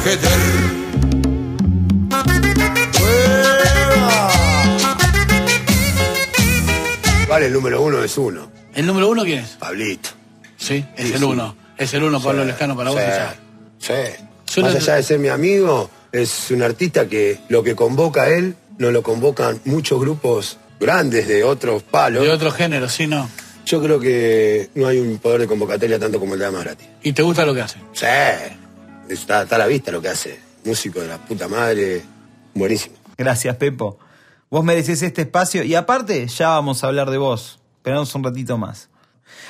Ajedrez. 0.00 0.32
Vale, 7.28 7.46
el 7.48 7.52
número 7.52 7.82
uno 7.82 8.02
es 8.02 8.16
uno. 8.16 8.50
¿El 8.74 8.86
número 8.86 9.10
uno 9.10 9.24
quién 9.24 9.40
es? 9.40 9.50
Pablito. 9.50 10.23
Sí, 10.64 10.84
es 10.96 11.06
Sí, 11.08 11.12
el 11.12 11.18
sí. 11.18 11.24
uno. 11.24 11.56
Es 11.76 11.92
el 11.94 12.02
uno, 12.04 12.20
Pablo 12.22 12.42
Sí, 12.42 12.48
Lescano, 12.48 12.76
para 12.76 12.90
vos. 12.90 13.00
sí, 13.00 13.06
ya. 13.06 14.14
Sí. 14.46 14.60
Más 14.62 14.74
allá 14.74 14.94
de 14.96 15.02
ser 15.02 15.18
mi 15.18 15.28
amigo, 15.28 15.90
es 16.12 16.50
un 16.50 16.62
artista 16.62 17.06
que 17.08 17.38
lo 17.48 17.62
que 17.62 17.74
convoca 17.74 18.22
a 18.22 18.28
él 18.28 18.56
no 18.78 18.90
lo 18.90 19.02
convocan 19.02 19.60
muchos 19.64 20.00
grupos 20.00 20.58
grandes 20.80 21.26
de 21.28 21.42
otros 21.44 21.82
palos. 21.82 22.22
De 22.22 22.30
otro 22.30 22.50
género, 22.52 22.88
sí, 22.88 23.06
no. 23.06 23.28
Yo 23.66 23.82
creo 23.82 23.98
que 23.98 24.70
no 24.74 24.86
hay 24.86 24.98
un 24.98 25.18
poder 25.18 25.40
de 25.40 25.46
convocatoria 25.46 25.98
tanto 25.98 26.20
como 26.20 26.34
el 26.34 26.38
de 26.40 26.44
Dama 26.46 26.60
Gratis. 26.60 26.86
¿Y 27.02 27.12
te 27.12 27.22
gusta 27.22 27.44
lo 27.44 27.54
que 27.54 27.62
hace? 27.62 27.78
Sí. 27.92 28.06
Está, 29.08 29.42
está 29.42 29.56
a 29.56 29.58
la 29.58 29.66
vista 29.66 29.90
lo 29.90 30.00
que 30.00 30.08
hace. 30.08 30.38
Músico 30.64 31.00
de 31.00 31.08
la 31.08 31.18
puta 31.18 31.48
madre. 31.48 32.02
Buenísimo. 32.54 32.96
Gracias, 33.18 33.56
Pepo. 33.56 33.98
Vos 34.50 34.64
mereces 34.64 35.02
este 35.02 35.22
espacio 35.22 35.62
y 35.64 35.74
aparte 35.74 36.26
ya 36.28 36.48
vamos 36.50 36.84
a 36.84 36.86
hablar 36.88 37.10
de 37.10 37.18
vos. 37.18 37.58
Esperamos 37.78 38.14
un 38.14 38.22
ratito 38.24 38.56
más. 38.58 38.88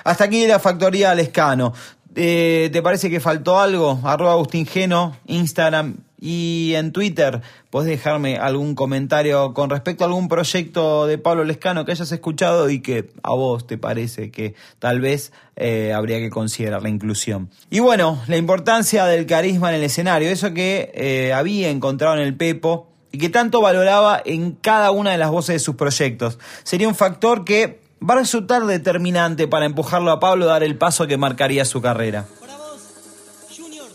Hasta 0.05 0.25
aquí 0.25 0.47
la 0.47 0.59
factoría 0.59 1.15
Lescano. 1.15 1.73
Eh, 2.17 2.71
¿Te 2.73 2.81
parece 2.83 3.11
que 3.11 3.21
faltó 3.21 3.59
algo? 3.59 4.01
Arroba 4.05 4.33
Agustín 4.33 4.67
Geno, 4.67 5.17
Instagram 5.27 5.97
y 6.21 6.73
en 6.75 6.93
Twitter. 6.93 7.43
Podés 7.71 7.89
dejarme 7.89 8.39
algún 8.39 8.75
comentario 8.75 9.53
con 9.53 9.69
respecto 9.69 10.05
a 10.05 10.07
algún 10.07 10.29
proyecto 10.29 11.07
de 11.07 11.19
Pablo 11.19 11.45
Lescano 11.45 11.85
que 11.85 11.93
hayas 11.93 12.13
escuchado 12.13 12.71
y 12.71 12.81
que 12.81 13.11
a 13.23 13.35
vos 13.35 13.67
te 13.67 13.79
parece 13.79 14.31
que 14.31 14.55
tal 14.79 15.01
vez 15.01 15.33
eh, 15.57 15.93
habría 15.93 16.19
que 16.19 16.31
considerar 16.31 16.83
la 16.83 16.89
inclusión. 16.89 17.51
Y 17.69 17.81
bueno, 17.81 18.23
la 18.29 18.37
importancia 18.37 19.05
del 19.07 19.27
carisma 19.27 19.71
en 19.71 19.77
el 19.77 19.83
escenario, 19.83 20.31
eso 20.31 20.55
que 20.55 20.93
eh, 20.95 21.33
había 21.33 21.69
encontrado 21.69 22.17
en 22.17 22.23
el 22.23 22.35
Pepo 22.37 22.89
y 23.13 23.19
que 23.19 23.29
tanto 23.29 23.61
valoraba 23.61 24.23
en 24.25 24.53
cada 24.53 24.93
una 24.93 25.11
de 25.11 25.19
las 25.19 25.31
voces 25.31 25.57
de 25.57 25.59
sus 25.59 25.75
proyectos. 25.75 26.39
Sería 26.63 26.89
un 26.89 26.95
factor 26.95 27.45
que 27.45 27.84
va 28.09 28.15
a 28.15 28.19
resultar 28.19 28.65
determinante 28.67 29.49
para 29.49 29.67
empujarlo 29.67 30.11
a 30.11 30.21
Pablo 30.21 30.47
a 30.47 30.55
dar 30.55 30.63
el 30.63 30.77
paso 30.77 31.07
que 31.07 31.17
marcaría 31.17 31.65
su 31.65 31.81
carrera. 31.81 32.27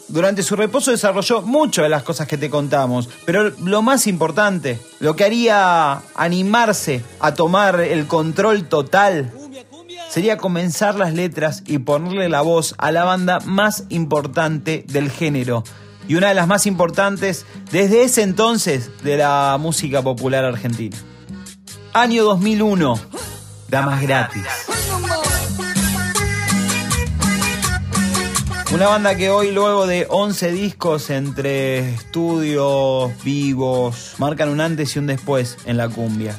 Durante 0.08 0.42
su 0.42 0.56
reposo 0.56 0.90
desarrolló 0.90 1.44
muchas 1.44 1.84
de 1.84 1.90
las 1.90 2.02
cosas 2.02 2.28
que 2.28 2.38
te 2.38 2.50
contamos, 2.50 3.08
pero 3.26 3.52
lo 3.64 3.84
más 3.84 4.08
importante, 4.08 4.80
lo 5.00 5.16
que 5.16 5.24
haría 5.24 6.02
animarse 6.16 7.04
a 7.20 7.36
tomar 7.36 7.80
el 7.80 8.08
control 8.08 8.68
total, 8.68 9.32
sería 10.10 10.38
comenzar 10.38 10.96
las 10.96 11.14
letras 11.14 11.62
y 11.68 11.78
ponerle 11.78 12.28
la 12.28 12.42
voz 12.42 12.74
a 12.80 12.92
la 12.92 13.04
banda 13.04 13.40
más 13.46 13.84
importante 13.90 14.84
del 14.88 15.12
género 15.12 15.64
y 16.08 16.16
una 16.16 16.30
de 16.30 16.34
las 16.34 16.48
más 16.48 16.66
importantes 16.66 17.46
desde 17.72 18.02
ese 18.02 18.24
entonces 18.24 18.90
de 19.04 19.18
la 19.18 19.58
música 19.60 20.02
popular 20.02 20.44
argentina. 20.44 20.98
Año 21.94 22.24
2001, 22.24 23.00
Damas 23.70 24.02
Gratis. 24.02 24.46
Una 28.74 28.88
banda 28.88 29.16
que 29.16 29.30
hoy, 29.30 29.52
luego 29.52 29.86
de 29.86 30.08
11 30.10 30.52
discos 30.52 31.10
entre 31.10 31.94
estudios, 31.94 33.12
vivos, 33.24 34.16
marcan 34.18 34.50
un 34.50 34.62
antes 34.62 34.96
y 34.96 35.00
un 35.00 35.08
después 35.08 35.58
en 35.66 35.78
la 35.78 35.88
cumbia. 35.88 36.36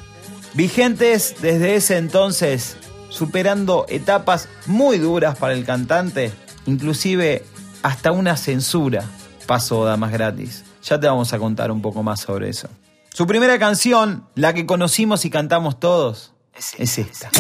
Vigentes 0.55 1.37
desde 1.41 1.77
ese 1.77 1.99
entonces, 1.99 2.77
superando 3.09 3.87
etapas 3.89 4.49
muy 4.67 4.99
duras 4.99 5.39
para 5.39 5.55
el 5.55 5.65
cantante, 5.65 6.33
inclusive 6.67 7.45
hasta 7.83 8.11
una 8.11 8.37
censura 8.37 9.05
pasó 9.47 9.85
Damas 9.85 10.13
Gratis. 10.13 10.65
Ya 10.83 10.99
te 10.99 11.07
vamos 11.07 11.33
a 11.33 11.39
contar 11.39 11.71
un 11.71 11.83
poco 11.83 12.03
más 12.03 12.21
sobre 12.21 12.49
eso. 12.49 12.69
Su 13.13 13.27
primera 13.27 13.59
canción, 13.59 14.25
la 14.35 14.53
que 14.53 14.67
conocimos 14.67 15.25
y 15.25 15.31
cantamos 15.31 15.79
todos, 15.79 16.33
es 16.79 16.99
esta. 16.99 17.31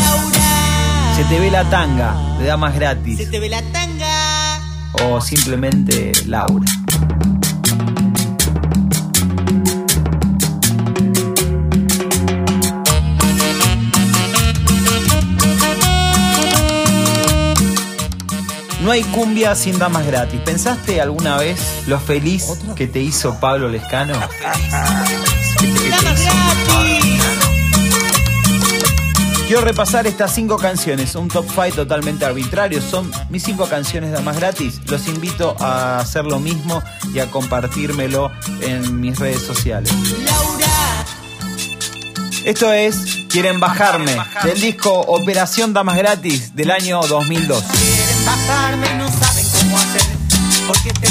Se 1.16 1.24
te 1.24 1.38
ve 1.38 1.50
la 1.50 1.68
tanga 1.68 2.14
de 2.38 2.46
Damas 2.46 2.74
Gratis 2.74 3.18
Se 3.18 3.26
te 3.26 3.38
ve 3.38 3.50
la 3.50 3.60
tanga. 3.72 4.60
o 5.02 5.20
simplemente 5.20 6.12
Laura. 6.26 6.66
No 18.82 18.90
hay 18.92 19.02
cumbia 19.02 19.54
sin 19.54 19.78
damas 19.78 20.06
gratis. 20.06 20.40
¿Pensaste 20.40 21.00
alguna 21.02 21.36
vez 21.36 21.82
lo 21.86 22.00
feliz 22.00 22.46
que 22.74 22.86
te 22.86 23.00
hizo 23.00 23.38
Pablo 23.38 23.68
Lescano? 23.68 24.14
Damas 24.14 24.30
gratis. 26.24 27.19
Quiero 29.50 29.64
repasar 29.64 30.06
estas 30.06 30.32
cinco 30.32 30.56
canciones, 30.58 31.16
un 31.16 31.26
top 31.26 31.44
5 31.44 31.72
totalmente 31.74 32.24
arbitrario. 32.24 32.80
Son 32.80 33.10
mis 33.30 33.42
cinco 33.42 33.66
canciones 33.66 34.12
damas 34.12 34.36
gratis. 34.36 34.80
Los 34.86 35.08
invito 35.08 35.56
a 35.58 35.98
hacer 35.98 36.24
lo 36.24 36.38
mismo 36.38 36.80
y 37.12 37.18
a 37.18 37.28
compartírmelo 37.28 38.30
en 38.60 39.00
mis 39.00 39.18
redes 39.18 39.42
sociales. 39.42 39.92
Laura. 40.24 40.68
Esto 42.44 42.72
es 42.72 43.26
Quieren 43.28 43.58
bajarme, 43.58 44.16
del 44.44 44.60
disco 44.60 44.92
Operación 44.92 45.72
Damas 45.72 45.96
Gratis 45.96 46.54
del 46.54 46.70
año 46.70 47.00
2002. 47.00 47.64
Quieren 47.64 48.24
bajarme 48.24 48.94
no 48.98 49.08
saben 49.08 49.46
cómo 49.58 49.76
hacer. 49.78 50.02
Porque 50.68 50.90
este 50.90 51.08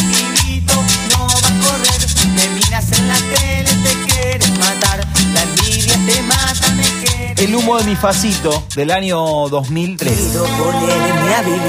El 7.39 7.56
humo 7.56 7.78
de 7.78 7.86
mi 7.86 7.95
facito 7.95 8.63
del 8.75 8.91
año 8.91 9.47
2003. 9.47 10.12
Quiero 10.12 10.43
ponerme 10.43 11.36
a 11.36 11.41
vivir 11.41 11.60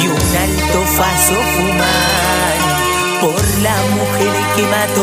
y 0.00 0.06
un 0.06 0.36
alto 0.36 0.80
faso 0.96 1.34
fumar 1.56 2.54
por 3.20 3.42
la 3.58 3.74
mujer 3.96 4.32
que 4.54 4.62
mató 4.62 5.02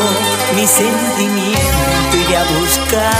mi 0.56 0.66
sentimiento 0.66 2.16
iré 2.26 2.36
a 2.38 2.44
buscar. 2.58 3.12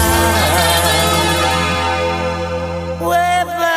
¡Hueva! 3.03 3.77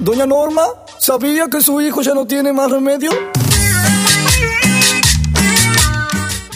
Doña 0.00 0.26
Norma, 0.26 0.64
¿sabía 0.98 1.48
que 1.48 1.62
su 1.62 1.80
hijo 1.80 2.02
ya 2.02 2.12
no 2.12 2.26
tiene 2.26 2.52
más 2.52 2.70
remedio? 2.70 3.10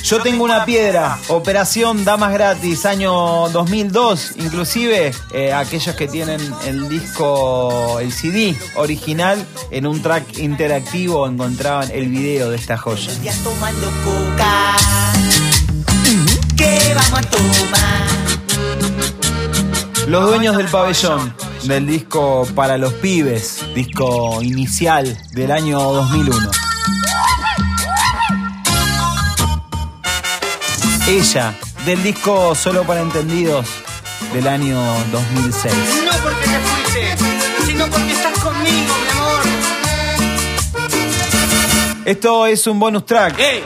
Yo 0.09 0.23
tengo 0.23 0.42
una 0.42 0.64
piedra, 0.64 1.18
Operación 1.29 2.03
Damas 2.03 2.33
Gratis, 2.33 2.87
año 2.87 3.51
2002, 3.51 4.37
inclusive 4.37 5.12
eh, 5.35 5.53
aquellos 5.53 5.94
que 5.97 6.09
tienen 6.09 6.40
el 6.64 6.88
disco, 6.88 8.01
el 8.01 8.11
CD 8.11 8.57
original, 8.77 9.47
en 9.71 9.87
un 9.87 10.01
track 10.01 10.38
interactivo 10.38 11.29
encontraban 11.29 11.90
el 11.90 12.09
video 12.09 12.49
de 12.49 12.57
esta 12.57 12.79
joya. 12.79 13.12
Ya 13.23 13.35
tomando 13.44 13.87
coca. 14.03 14.77
¿Qué 16.57 16.94
vamos 16.94 17.18
a 17.18 17.23
tomar? 17.29 18.09
Los 20.07 20.25
dueños 20.25 20.57
del 20.57 20.68
pabellón, 20.68 21.35
del 21.64 21.87
disco 21.87 22.49
Para 22.55 22.79
los 22.79 22.94
Pibes, 22.94 23.62
disco 23.75 24.42
inicial 24.42 25.18
del 25.33 25.53
año 25.53 25.79
2001. 25.79 26.68
Ella, 31.09 31.55
del 31.87 32.03
disco 32.03 32.55
Solo 32.55 32.85
para 32.85 33.01
Entendidos, 33.01 33.66
del 34.35 34.47
año 34.47 34.79
2006. 35.11 35.75
No 36.05 36.11
porque 36.23 36.44
te 36.44 36.59
fuiste, 36.59 37.16
sino 37.64 37.87
porque 37.87 38.12
estás 38.12 38.38
conmigo, 38.38 38.94
mi 39.03 39.09
amor. 39.12 39.40
Esto 42.05 42.44
es 42.44 42.66
un 42.66 42.79
bonus 42.79 43.07
track. 43.07 43.37
¿Qué 43.37 43.64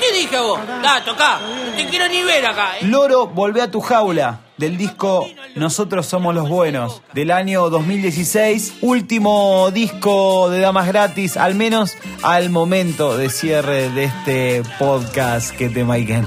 te 0.00 0.12
dije 0.16 0.36
a 0.36 0.42
vos? 0.42 0.60
Da, 0.80 1.04
toca. 1.04 1.40
No 1.40 1.76
te 1.76 1.84
quiero 1.88 2.06
ni 2.06 2.22
ver 2.22 2.46
acá, 2.46 2.78
¿eh? 2.78 2.86
Loro, 2.86 3.26
volvé 3.26 3.62
a 3.62 3.72
tu 3.72 3.80
jaula, 3.80 4.42
del 4.56 4.76
disco 4.76 5.26
Nosotros 5.56 6.06
somos 6.06 6.32
los 6.32 6.48
buenos, 6.48 7.02
del 7.12 7.32
año 7.32 7.70
2016. 7.70 8.74
Último 8.82 9.72
disco 9.72 10.48
de 10.48 10.60
Damas 10.60 10.86
Gratis, 10.86 11.36
al 11.36 11.56
menos 11.56 11.96
al 12.22 12.50
momento 12.50 13.16
de 13.16 13.30
cierre 13.30 13.90
de 13.90 14.04
este 14.04 14.62
podcast 14.78 15.50
que 15.56 15.68
te 15.68 15.82
maiquen. 15.82 16.24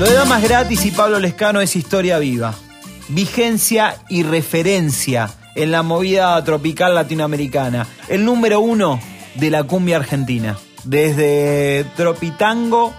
Lo 0.00 0.06
de 0.06 0.14
Damas 0.14 0.42
Gratis 0.42 0.86
y 0.86 0.92
Pablo 0.92 1.18
Lescano 1.18 1.60
es 1.60 1.76
historia 1.76 2.18
viva. 2.18 2.54
Vigencia 3.08 3.96
y 4.08 4.22
referencia 4.22 5.28
en 5.54 5.70
la 5.70 5.82
movida 5.82 6.42
tropical 6.42 6.94
latinoamericana. 6.94 7.86
El 8.08 8.24
número 8.24 8.60
uno 8.60 8.98
de 9.34 9.50
la 9.50 9.64
cumbia 9.64 9.96
argentina. 9.96 10.56
Desde 10.84 11.84
Tropitango 11.98 12.94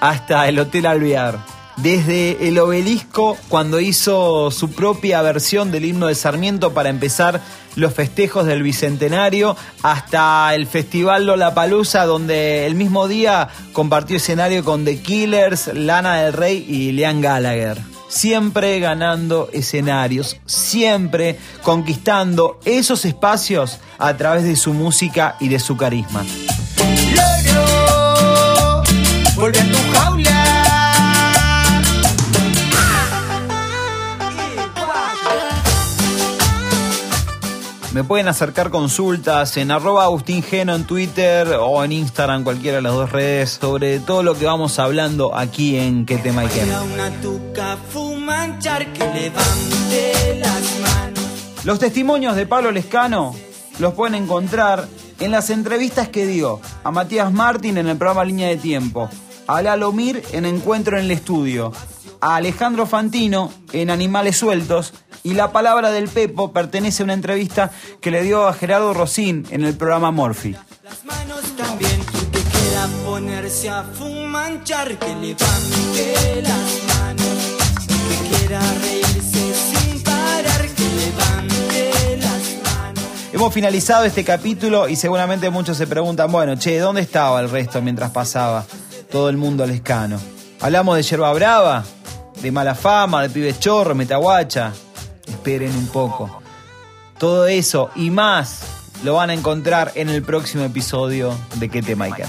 hasta 0.00 0.48
el 0.48 0.58
Hotel 0.58 0.86
Alvear. 0.86 1.55
Desde 1.76 2.48
el 2.48 2.58
obelisco 2.58 3.36
cuando 3.48 3.80
hizo 3.80 4.50
su 4.50 4.70
propia 4.70 5.20
versión 5.20 5.70
del 5.70 5.84
himno 5.84 6.06
de 6.06 6.14
Sarmiento 6.14 6.72
para 6.72 6.88
empezar 6.88 7.42
los 7.74 7.92
festejos 7.92 8.46
del 8.46 8.62
Bicentenario 8.62 9.56
hasta 9.82 10.54
el 10.54 10.66
Festival 10.66 11.26
Lollapalooza 11.26 12.06
donde 12.06 12.66
el 12.66 12.74
mismo 12.74 13.08
día 13.08 13.48
compartió 13.72 14.16
escenario 14.16 14.64
con 14.64 14.86
The 14.86 15.00
Killers, 15.00 15.68
Lana 15.74 16.22
del 16.22 16.32
Rey 16.32 16.64
y 16.66 16.92
Liam 16.92 17.20
Gallagher. 17.20 17.78
Siempre 18.08 18.80
ganando 18.80 19.50
escenarios, 19.52 20.38
siempre 20.46 21.38
conquistando 21.62 22.58
esos 22.64 23.04
espacios 23.04 23.80
a 23.98 24.16
través 24.16 24.44
de 24.44 24.56
su 24.56 24.72
música 24.72 25.36
y 25.40 25.48
de 25.48 25.58
su 25.58 25.76
carisma. 25.76 26.24
Me 37.96 38.04
pueden 38.04 38.28
acercar 38.28 38.68
consultas 38.68 39.56
en 39.56 39.70
arroba 39.70 40.04
Agustín 40.04 40.42
Geno 40.42 40.74
en 40.74 40.84
Twitter 40.84 41.48
o 41.58 41.82
en 41.82 41.92
Instagram, 41.92 42.44
cualquiera 42.44 42.76
de 42.76 42.82
las 42.82 42.92
dos 42.92 43.10
redes, 43.10 43.58
sobre 43.58 44.00
todo 44.00 44.22
lo 44.22 44.34
que 44.34 44.44
vamos 44.44 44.78
hablando 44.78 45.34
aquí 45.34 45.78
en 45.78 46.04
Que 46.04 46.18
te 46.18 46.30
Maiken. 46.30 46.68
Baila 46.68 46.82
una 46.82 47.10
tuca 47.22 47.78
fumanchar 47.88 48.92
que 48.92 48.98
levante 48.98 50.38
las 50.38 50.78
manos. 50.80 51.64
Los 51.64 51.78
testimonios 51.78 52.36
de 52.36 52.44
Pablo 52.44 52.70
Lescano 52.70 53.34
los 53.78 53.94
pueden 53.94 54.24
encontrar 54.24 54.86
en 55.18 55.30
las 55.30 55.48
entrevistas 55.48 56.10
que 56.10 56.26
dio 56.26 56.60
a 56.84 56.90
Matías 56.90 57.32
Martín 57.32 57.78
en 57.78 57.88
el 57.88 57.96
programa 57.96 58.26
Línea 58.26 58.48
de 58.48 58.58
Tiempo, 58.58 59.08
a 59.46 59.62
Lalo 59.62 59.90
Mir 59.92 60.22
en 60.32 60.44
Encuentro 60.44 60.98
en 60.98 61.06
el 61.06 61.12
Estudio, 61.12 61.72
a 62.20 62.36
Alejandro 62.36 62.84
Fantino 62.84 63.50
en 63.72 63.88
Animales 63.88 64.36
Sueltos 64.36 64.92
y 65.26 65.34
La 65.34 65.50
Palabra 65.50 65.90
del 65.90 66.06
Pepo 66.06 66.52
pertenece 66.52 67.02
a 67.02 67.04
una 67.04 67.12
entrevista 67.12 67.72
que 68.00 68.12
le 68.12 68.22
dio 68.22 68.46
a 68.46 68.52
Gerardo 68.52 68.94
Rosín 68.94 69.44
en 69.50 69.64
el 69.64 69.74
programa 69.74 70.12
Morphy. 70.12 70.54
Las 70.84 71.04
manos 71.04 71.42
también, 71.56 72.00
que 72.32 72.38
quiera 72.38 72.86
ponerse 73.04 73.68
a 73.68 73.82
fumanchar, 73.82 74.96
que 74.96 75.08
levante 75.08 76.42
las 76.42 77.00
manos. 77.00 77.26
Que 77.88 78.36
quiera 78.36 78.60
reírse 78.80 79.52
sin 79.52 80.00
parar, 80.04 80.64
que 80.76 80.88
levante 80.94 82.18
las 82.18 82.72
manos. 82.72 83.04
Hemos 83.32 83.52
finalizado 83.52 84.04
este 84.04 84.22
capítulo 84.22 84.88
y 84.88 84.94
seguramente 84.94 85.50
muchos 85.50 85.76
se 85.76 85.88
preguntan, 85.88 86.30
bueno, 86.30 86.54
che, 86.54 86.78
¿dónde 86.78 87.00
estaba 87.00 87.40
el 87.40 87.50
resto 87.50 87.82
mientras 87.82 88.12
pasaba 88.12 88.64
todo 89.10 89.28
el 89.28 89.36
mundo 89.36 89.66
lescano? 89.66 90.20
Hablamos 90.60 90.94
de 90.94 91.02
Yerba 91.02 91.32
Brava, 91.32 91.84
de 92.40 92.52
Mala 92.52 92.76
Fama, 92.76 93.22
de 93.22 93.30
Pibes 93.30 93.58
Chorro, 93.58 93.96
Metaguacha. 93.96 94.72
Esperen 95.26 95.76
un 95.76 95.88
poco. 95.88 96.42
Todo 97.18 97.46
eso 97.46 97.90
y 97.94 98.10
más 98.10 98.62
lo 99.04 99.14
van 99.14 99.30
a 99.30 99.34
encontrar 99.34 99.92
en 99.94 100.08
el 100.08 100.22
próximo 100.22 100.64
episodio 100.64 101.36
de 101.56 101.68
Que 101.68 101.82
te 101.82 101.96
Maican. 101.96 102.28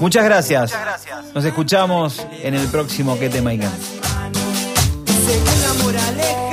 Muchas 0.00 0.24
gracias. 0.24 0.72
Nos 1.34 1.44
escuchamos 1.44 2.24
en 2.42 2.54
el 2.54 2.68
próximo 2.68 3.18
Que 3.18 3.28
te 3.28 3.42
moraleja. 5.82 6.47